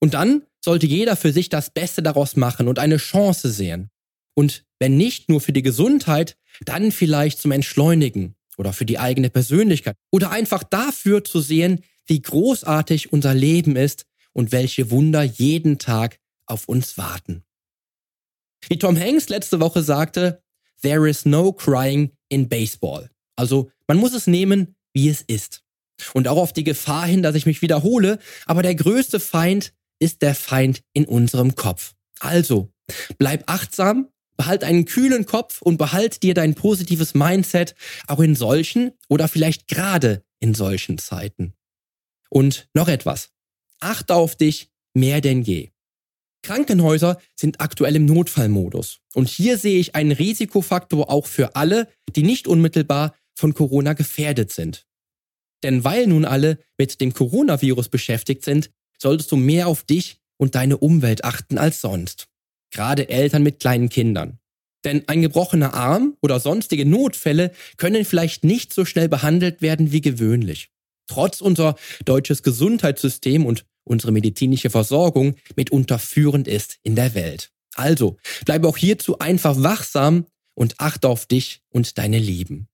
Und 0.00 0.14
dann 0.14 0.42
sollte 0.62 0.86
jeder 0.86 1.16
für 1.16 1.32
sich 1.32 1.48
das 1.48 1.70
Beste 1.70 2.02
daraus 2.02 2.36
machen 2.36 2.68
und 2.68 2.78
eine 2.78 2.98
Chance 2.98 3.50
sehen. 3.50 3.90
Und 4.34 4.64
wenn 4.78 4.96
nicht 4.96 5.28
nur 5.28 5.40
für 5.40 5.52
die 5.52 5.62
Gesundheit, 5.62 6.36
dann 6.64 6.92
vielleicht 6.92 7.40
zum 7.40 7.52
Entschleunigen 7.52 8.34
oder 8.56 8.72
für 8.72 8.84
die 8.84 8.98
eigene 8.98 9.30
Persönlichkeit 9.30 9.96
oder 10.10 10.30
einfach 10.30 10.62
dafür 10.62 11.24
zu 11.24 11.40
sehen, 11.40 11.80
wie 12.06 12.20
großartig 12.20 13.12
unser 13.12 13.34
Leben 13.34 13.76
ist 13.76 14.04
und 14.32 14.52
welche 14.52 14.90
Wunder 14.90 15.22
jeden 15.22 15.78
Tag 15.78 16.18
auf 16.48 16.68
uns 16.68 16.98
warten. 16.98 17.44
Wie 18.68 18.78
Tom 18.78 18.98
Hanks 18.98 19.28
letzte 19.28 19.60
Woche 19.60 19.82
sagte, 19.82 20.42
There 20.82 21.08
is 21.08 21.24
no 21.24 21.52
crying 21.52 22.12
in 22.28 22.48
baseball. 22.48 23.10
Also 23.36 23.70
man 23.86 23.98
muss 23.98 24.14
es 24.14 24.26
nehmen, 24.26 24.76
wie 24.92 25.08
es 25.08 25.22
ist. 25.22 25.62
Und 26.14 26.28
auch 26.28 26.36
auf 26.36 26.52
die 26.52 26.64
Gefahr 26.64 27.06
hin, 27.06 27.22
dass 27.22 27.34
ich 27.34 27.46
mich 27.46 27.62
wiederhole, 27.62 28.18
aber 28.46 28.62
der 28.62 28.74
größte 28.74 29.18
Feind 29.18 29.72
ist 29.98 30.22
der 30.22 30.34
Feind 30.34 30.82
in 30.92 31.06
unserem 31.06 31.56
Kopf. 31.56 31.94
Also, 32.20 32.72
bleib 33.18 33.50
achtsam, 33.50 34.08
behalt 34.36 34.62
einen 34.62 34.84
kühlen 34.84 35.26
Kopf 35.26 35.60
und 35.60 35.76
behalt 35.76 36.22
dir 36.22 36.34
dein 36.34 36.54
positives 36.54 37.14
Mindset 37.14 37.74
auch 38.06 38.20
in 38.20 38.36
solchen 38.36 38.92
oder 39.08 39.28
vielleicht 39.28 39.66
gerade 39.66 40.24
in 40.40 40.54
solchen 40.54 40.98
Zeiten. 40.98 41.54
Und 42.30 42.68
noch 42.74 42.88
etwas. 42.88 43.30
Achte 43.80 44.14
auf 44.14 44.36
dich 44.36 44.70
mehr 44.94 45.20
denn 45.20 45.42
je. 45.42 45.70
Krankenhäuser 46.42 47.18
sind 47.34 47.60
aktuell 47.60 47.96
im 47.96 48.06
Notfallmodus. 48.06 49.00
Und 49.14 49.28
hier 49.28 49.58
sehe 49.58 49.78
ich 49.78 49.94
einen 49.94 50.12
Risikofaktor 50.12 51.10
auch 51.10 51.26
für 51.26 51.56
alle, 51.56 51.88
die 52.14 52.22
nicht 52.22 52.46
unmittelbar 52.46 53.14
von 53.34 53.54
Corona 53.54 53.92
gefährdet 53.92 54.52
sind. 54.52 54.86
Denn 55.62 55.84
weil 55.84 56.06
nun 56.06 56.24
alle 56.24 56.58
mit 56.76 57.00
dem 57.00 57.12
Coronavirus 57.12 57.88
beschäftigt 57.88 58.44
sind, 58.44 58.70
solltest 58.98 59.32
du 59.32 59.36
mehr 59.36 59.66
auf 59.68 59.82
dich 59.82 60.20
und 60.36 60.54
deine 60.54 60.78
Umwelt 60.78 61.24
achten 61.24 61.58
als 61.58 61.80
sonst. 61.80 62.28
Gerade 62.70 63.08
Eltern 63.08 63.42
mit 63.42 63.60
kleinen 63.60 63.88
Kindern. 63.88 64.38
Denn 64.84 65.08
ein 65.08 65.22
gebrochener 65.22 65.74
Arm 65.74 66.16
oder 66.22 66.38
sonstige 66.38 66.86
Notfälle 66.86 67.52
können 67.76 68.04
vielleicht 68.04 68.44
nicht 68.44 68.72
so 68.72 68.84
schnell 68.84 69.08
behandelt 69.08 69.60
werden 69.60 69.90
wie 69.90 70.00
gewöhnlich. 70.00 70.70
Trotz 71.08 71.40
unser 71.40 71.76
deutsches 72.04 72.42
Gesundheitssystem 72.42 73.44
und 73.46 73.64
unsere 73.88 74.12
medizinische 74.12 74.70
Versorgung 74.70 75.34
mitunter 75.56 75.98
führend 75.98 76.46
ist 76.46 76.78
in 76.82 76.94
der 76.94 77.14
Welt. 77.14 77.50
Also, 77.74 78.16
bleibe 78.44 78.68
auch 78.68 78.76
hierzu 78.76 79.18
einfach 79.18 79.62
wachsam 79.62 80.26
und 80.54 80.80
achte 80.80 81.08
auf 81.08 81.26
dich 81.26 81.62
und 81.70 81.98
deine 81.98 82.18
Lieben. 82.18 82.68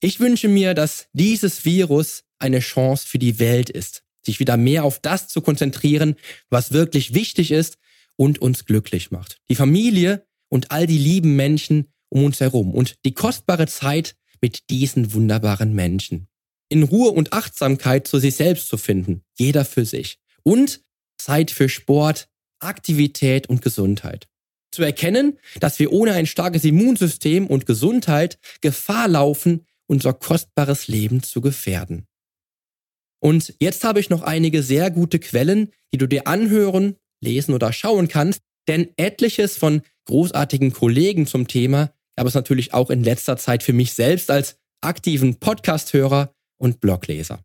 Ich 0.00 0.18
wünsche 0.18 0.48
mir, 0.48 0.74
dass 0.74 1.06
dieses 1.12 1.64
Virus 1.64 2.24
eine 2.40 2.58
Chance 2.58 3.06
für 3.06 3.20
die 3.20 3.38
Welt 3.38 3.70
ist, 3.70 4.02
sich 4.26 4.40
wieder 4.40 4.56
mehr 4.56 4.84
auf 4.84 4.98
das 4.98 5.28
zu 5.28 5.40
konzentrieren, 5.40 6.16
was 6.50 6.72
wirklich 6.72 7.14
wichtig 7.14 7.52
ist 7.52 7.78
und 8.16 8.40
uns 8.40 8.64
glücklich 8.64 9.12
macht. 9.12 9.38
Die 9.48 9.54
Familie 9.54 10.26
und 10.48 10.72
all 10.72 10.86
die 10.88 10.98
lieben 10.98 11.36
Menschen 11.36 11.92
um 12.08 12.24
uns 12.24 12.40
herum 12.40 12.74
und 12.74 12.96
die 13.04 13.14
kostbare 13.14 13.68
Zeit 13.68 14.16
mit 14.40 14.68
diesen 14.70 15.12
wunderbaren 15.14 15.72
Menschen 15.72 16.26
in 16.72 16.82
Ruhe 16.82 17.10
und 17.10 17.32
Achtsamkeit 17.32 18.08
zu 18.08 18.18
sich 18.18 18.34
selbst 18.34 18.68
zu 18.68 18.76
finden, 18.76 19.22
jeder 19.38 19.64
für 19.64 19.84
sich. 19.84 20.18
Und 20.42 20.82
Zeit 21.18 21.50
für 21.50 21.68
Sport, 21.68 22.28
Aktivität 22.58 23.48
und 23.48 23.62
Gesundheit. 23.62 24.28
Zu 24.70 24.82
erkennen, 24.82 25.38
dass 25.60 25.78
wir 25.78 25.92
ohne 25.92 26.14
ein 26.14 26.26
starkes 26.26 26.64
Immunsystem 26.64 27.46
und 27.46 27.66
Gesundheit 27.66 28.38
Gefahr 28.60 29.06
laufen, 29.06 29.66
unser 29.86 30.14
kostbares 30.14 30.88
Leben 30.88 31.22
zu 31.22 31.40
gefährden. 31.40 32.06
Und 33.20 33.54
jetzt 33.60 33.84
habe 33.84 34.00
ich 34.00 34.10
noch 34.10 34.22
einige 34.22 34.62
sehr 34.62 34.90
gute 34.90 35.18
Quellen, 35.18 35.70
die 35.92 35.98
du 35.98 36.08
dir 36.08 36.26
anhören, 36.26 36.96
lesen 37.20 37.54
oder 37.54 37.72
schauen 37.72 38.08
kannst, 38.08 38.40
denn 38.66 38.88
etliches 38.96 39.56
von 39.56 39.82
großartigen 40.06 40.72
Kollegen 40.72 41.26
zum 41.26 41.46
Thema 41.46 41.92
gab 42.16 42.26
es 42.26 42.34
natürlich 42.34 42.74
auch 42.74 42.90
in 42.90 43.04
letzter 43.04 43.36
Zeit 43.36 43.62
für 43.62 43.72
mich 43.72 43.92
selbst 43.92 44.30
als 44.30 44.56
aktiven 44.80 45.36
Podcast-Hörer 45.36 46.34
und 46.62 46.80
Blogleser. 46.80 47.44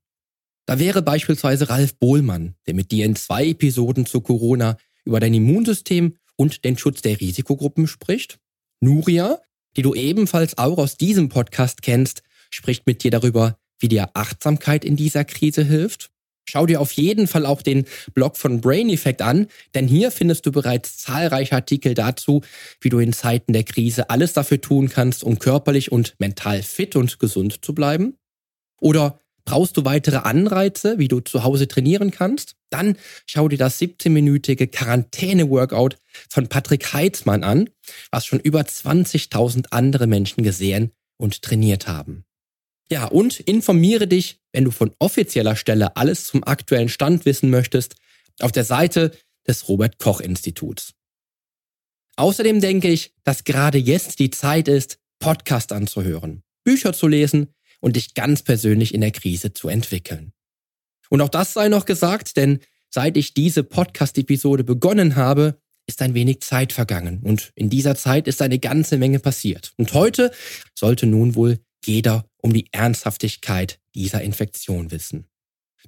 Da 0.67 0.79
wäre 0.79 1.01
beispielsweise 1.01 1.69
Ralf 1.69 1.95
Bohlmann, 1.95 2.55
der 2.67 2.75
mit 2.75 2.91
dir 2.91 3.05
in 3.05 3.15
zwei 3.15 3.47
Episoden 3.47 4.05
zu 4.05 4.21
Corona 4.21 4.77
über 5.05 5.19
dein 5.19 5.33
Immunsystem 5.33 6.17
und 6.35 6.63
den 6.63 6.77
Schutz 6.77 7.01
der 7.01 7.19
Risikogruppen 7.19 7.87
spricht. 7.87 8.37
Nuria, 8.79 9.39
die 9.75 9.81
du 9.81 9.95
ebenfalls 9.95 10.57
auch 10.57 10.77
aus 10.77 10.95
diesem 10.97 11.29
Podcast 11.29 11.81
kennst, 11.81 12.21
spricht 12.51 12.85
mit 12.85 13.03
dir 13.03 13.11
darüber, 13.11 13.57
wie 13.79 13.87
dir 13.87 14.09
Achtsamkeit 14.13 14.85
in 14.85 14.95
dieser 14.95 15.25
Krise 15.25 15.63
hilft. 15.63 16.11
Schau 16.49 16.65
dir 16.65 16.79
auf 16.79 16.91
jeden 16.91 17.27
Fall 17.27 17.45
auch 17.45 17.61
den 17.61 17.85
Blog 18.13 18.37
von 18.37 18.61
Brain 18.61 18.89
Effect 18.89 19.21
an, 19.21 19.47
denn 19.73 19.87
hier 19.87 20.11
findest 20.11 20.45
du 20.45 20.51
bereits 20.51 20.97
zahlreiche 20.97 21.55
Artikel 21.55 21.93
dazu, 21.93 22.41
wie 22.79 22.89
du 22.89 22.99
in 22.99 23.13
Zeiten 23.13 23.51
der 23.51 23.63
Krise 23.63 24.09
alles 24.09 24.33
dafür 24.33 24.61
tun 24.61 24.89
kannst, 24.89 25.23
um 25.23 25.39
körperlich 25.39 25.91
und 25.91 26.15
mental 26.19 26.61
fit 26.61 26.95
und 26.95 27.19
gesund 27.19 27.65
zu 27.65 27.73
bleiben. 27.73 28.17
Oder 28.79 29.19
brauchst 29.45 29.77
du 29.77 29.85
weitere 29.85 30.17
Anreize, 30.17 30.99
wie 30.99 31.07
du 31.07 31.21
zu 31.21 31.43
Hause 31.43 31.67
trainieren 31.67 32.11
kannst? 32.11 32.55
Dann 32.69 32.97
schau 33.25 33.47
dir 33.47 33.57
das 33.57 33.79
17-minütige 33.79 34.67
Quarantäne-Workout 34.67 35.97
von 36.29 36.47
Patrick 36.47 36.93
Heitzmann 36.93 37.43
an, 37.43 37.69
was 38.11 38.25
schon 38.25 38.39
über 38.39 38.61
20.000 38.61 39.67
andere 39.71 40.05
Menschen 40.05 40.43
gesehen 40.43 40.91
und 41.17 41.41
trainiert 41.41 41.87
haben. 41.87 42.25
Ja, 42.89 43.05
und 43.05 43.39
informiere 43.39 44.07
dich, 44.07 44.39
wenn 44.51 44.65
du 44.65 44.71
von 44.71 44.93
offizieller 44.99 45.55
Stelle 45.55 45.97
alles 45.97 46.27
zum 46.27 46.43
aktuellen 46.43 46.89
Stand 46.89 47.25
wissen 47.25 47.49
möchtest, 47.49 47.95
auf 48.39 48.51
der 48.51 48.63
Seite 48.63 49.11
des 49.47 49.67
Robert 49.67 49.97
Koch 49.97 50.21
Instituts. 50.21 50.93
Außerdem 52.17 52.61
denke 52.61 52.89
ich, 52.89 53.13
dass 53.23 53.43
gerade 53.43 53.77
jetzt 53.77 54.19
die 54.19 54.29
Zeit 54.29 54.67
ist, 54.67 54.99
Podcast 55.19 55.71
anzuhören, 55.71 56.43
Bücher 56.63 56.93
zu 56.93 57.07
lesen 57.07 57.53
und 57.79 57.95
dich 57.95 58.13
ganz 58.13 58.41
persönlich 58.43 58.93
in 58.93 59.01
der 59.01 59.11
Krise 59.11 59.53
zu 59.53 59.69
entwickeln. 59.69 60.33
Und 61.09 61.21
auch 61.21 61.29
das 61.29 61.53
sei 61.53 61.69
noch 61.69 61.85
gesagt, 61.85 62.37
denn 62.37 62.59
seit 62.89 63.17
ich 63.17 63.33
diese 63.33 63.63
Podcast-Episode 63.63 64.63
begonnen 64.63 65.15
habe, 65.15 65.59
ist 65.87 66.01
ein 66.01 66.13
wenig 66.13 66.41
Zeit 66.41 66.73
vergangen 66.73 67.21
und 67.23 67.51
in 67.55 67.69
dieser 67.69 67.95
Zeit 67.95 68.27
ist 68.27 68.41
eine 68.41 68.59
ganze 68.59 68.97
Menge 68.97 69.19
passiert. 69.19 69.71
Und 69.77 69.93
heute 69.93 70.31
sollte 70.75 71.05
nun 71.05 71.35
wohl 71.35 71.59
jeder 71.85 72.25
um 72.37 72.53
die 72.53 72.67
Ernsthaftigkeit 72.73 73.79
dieser 73.95 74.21
Infektion 74.21 74.91
wissen. 74.91 75.27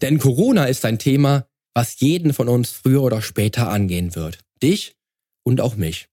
Denn 0.01 0.17
Corona 0.17 0.65
ist 0.65 0.85
ein 0.85 0.99
Thema, 0.99 1.47
was 1.73 1.99
jeden 1.99 2.33
von 2.33 2.47
uns 2.47 2.71
früher 2.71 3.03
oder 3.03 3.21
später 3.21 3.69
angehen 3.69 4.15
wird. 4.15 4.39
Dich 4.63 4.95
und 5.43 5.61
auch 5.61 5.75
mich. 5.75 6.07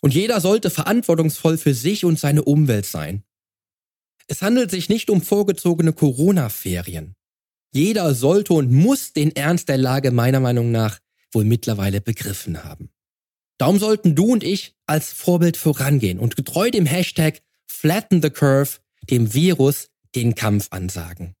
Und 0.00 0.14
jeder 0.14 0.40
sollte 0.40 0.70
verantwortungsvoll 0.70 1.58
für 1.58 1.74
sich 1.74 2.04
und 2.04 2.18
seine 2.18 2.44
Umwelt 2.44 2.86
sein. 2.86 3.24
Es 4.28 4.42
handelt 4.42 4.70
sich 4.70 4.88
nicht 4.88 5.10
um 5.10 5.22
vorgezogene 5.22 5.92
Corona-Ferien. 5.92 7.14
Jeder 7.72 8.14
sollte 8.14 8.52
und 8.52 8.70
muss 8.70 9.12
den 9.12 9.34
Ernst 9.34 9.68
der 9.68 9.78
Lage 9.78 10.10
meiner 10.10 10.40
Meinung 10.40 10.70
nach 10.70 10.98
wohl 11.32 11.44
mittlerweile 11.44 12.00
begriffen 12.00 12.62
haben. 12.64 12.90
Darum 13.58 13.78
sollten 13.78 14.14
du 14.14 14.26
und 14.32 14.44
ich 14.44 14.74
als 14.86 15.12
Vorbild 15.12 15.56
vorangehen 15.56 16.18
und 16.18 16.36
getreu 16.36 16.70
dem 16.70 16.86
Hashtag 16.86 17.40
Flatten 17.66 18.22
the 18.22 18.30
Curve 18.30 18.78
dem 19.10 19.34
Virus 19.34 19.88
den 20.14 20.34
Kampf 20.34 20.68
ansagen. 20.70 21.34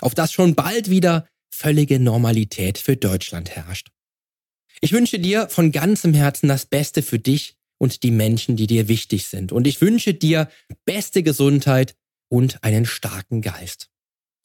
Auf 0.00 0.14
das 0.14 0.32
schon 0.32 0.54
bald 0.54 0.90
wieder 0.90 1.26
völlige 1.50 2.00
Normalität 2.00 2.78
für 2.78 2.96
Deutschland 2.96 3.50
herrscht. 3.50 3.88
Ich 4.80 4.92
wünsche 4.92 5.18
dir 5.18 5.48
von 5.48 5.72
ganzem 5.72 6.14
Herzen 6.14 6.48
das 6.48 6.66
Beste 6.66 7.02
für 7.02 7.18
dich 7.18 7.56
und 7.78 8.02
die 8.02 8.10
Menschen, 8.10 8.56
die 8.56 8.66
dir 8.66 8.88
wichtig 8.88 9.26
sind. 9.26 9.52
Und 9.52 9.66
ich 9.66 9.80
wünsche 9.80 10.14
dir 10.14 10.48
beste 10.84 11.22
Gesundheit 11.22 11.94
und 12.30 12.64
einen 12.64 12.86
starken 12.86 13.42
Geist. 13.42 13.90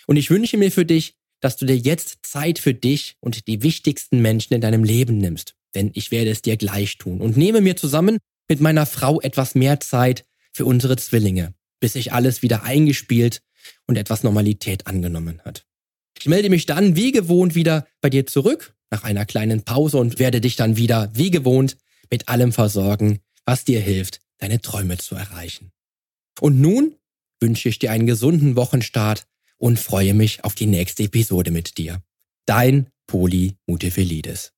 Und 0.08 0.18
ich 0.18 0.30
wünsche 0.30 0.58
mir 0.58 0.72
für 0.72 0.86
dich, 0.86 1.16
dass 1.40 1.56
du 1.56 1.66
dir 1.66 1.78
jetzt 1.78 2.20
Zeit 2.24 2.60
für 2.60 2.74
dich 2.74 3.16
und 3.20 3.48
die 3.48 3.62
wichtigsten 3.62 4.22
Menschen 4.22 4.54
in 4.54 4.62
deinem 4.62 4.84
Leben 4.84 5.18
nimmst. 5.18 5.56
Denn 5.76 5.92
ich 5.94 6.12
werde 6.12 6.32
es 6.32 6.42
dir 6.42 6.58
gleich 6.58 6.98
tun 6.98 7.22
und 7.22 7.38
nehme 7.38 7.62
mir 7.62 7.76
zusammen 7.76 8.18
mit 8.50 8.62
meiner 8.62 8.86
Frau 8.86 9.22
etwas 9.22 9.56
mehr 9.56 9.80
Zeit 9.80 10.26
für 10.52 10.66
unsere 10.66 10.98
Zwillinge, 10.98 11.54
bis 11.80 11.94
sich 11.94 12.14
alles 12.14 12.42
wieder 12.42 12.64
eingespielt 12.64 13.42
und 13.88 13.98
etwas 13.98 14.24
Normalität 14.24 14.88
angenommen 14.88 15.42
hat. 15.44 15.66
Ich 16.18 16.26
melde 16.28 16.50
mich 16.50 16.66
dann 16.66 16.96
wie 16.96 17.12
gewohnt 17.12 17.56
wieder 17.56 17.88
bei 18.02 18.10
dir 18.10 18.26
zurück 18.26 18.74
nach 18.90 19.04
einer 19.04 19.26
kleinen 19.26 19.64
Pause 19.64 19.98
und 19.98 20.18
werde 20.18 20.42
dich 20.42 20.56
dann 20.56 20.78
wieder 20.78 21.12
wie 21.14 21.32
gewohnt 21.32 21.78
mit 22.10 22.30
allem 22.30 22.54
versorgen, 22.54 23.20
was 23.46 23.66
dir 23.66 23.82
hilft, 23.82 24.22
deine 24.38 24.62
Träume 24.62 24.98
zu 24.98 25.16
erreichen. 25.16 25.72
Und 26.40 26.60
nun 26.60 26.96
wünsche 27.40 27.70
ich 27.70 27.80
dir 27.80 27.92
einen 27.92 28.08
gesunden 28.08 28.56
Wochenstart 28.56 29.26
und 29.58 29.80
freue 29.80 30.14
mich 30.14 30.44
auf 30.44 30.56
die 30.56 30.68
nächste 30.68 31.04
Episode 31.04 31.52
mit 31.52 31.78
dir. 31.78 32.02
Dein 32.46 32.88
Polymutevelidis. 33.08 34.52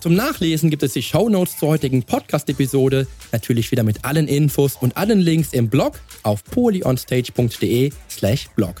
Zum 0.00 0.14
Nachlesen 0.14 0.70
gibt 0.70 0.82
es 0.82 0.94
die 0.94 1.02
Shownotes 1.02 1.58
zur 1.58 1.68
heutigen 1.68 2.02
Podcast-Episode, 2.02 3.06
natürlich 3.32 3.70
wieder 3.70 3.82
mit 3.82 4.04
allen 4.06 4.28
Infos 4.28 4.76
und 4.76 4.96
allen 4.96 5.20
Links 5.20 5.52
im 5.52 5.68
Blog 5.68 6.00
auf 6.22 6.42
polyonstage.de 6.44 7.92
slash 8.08 8.48
blog. 8.56 8.80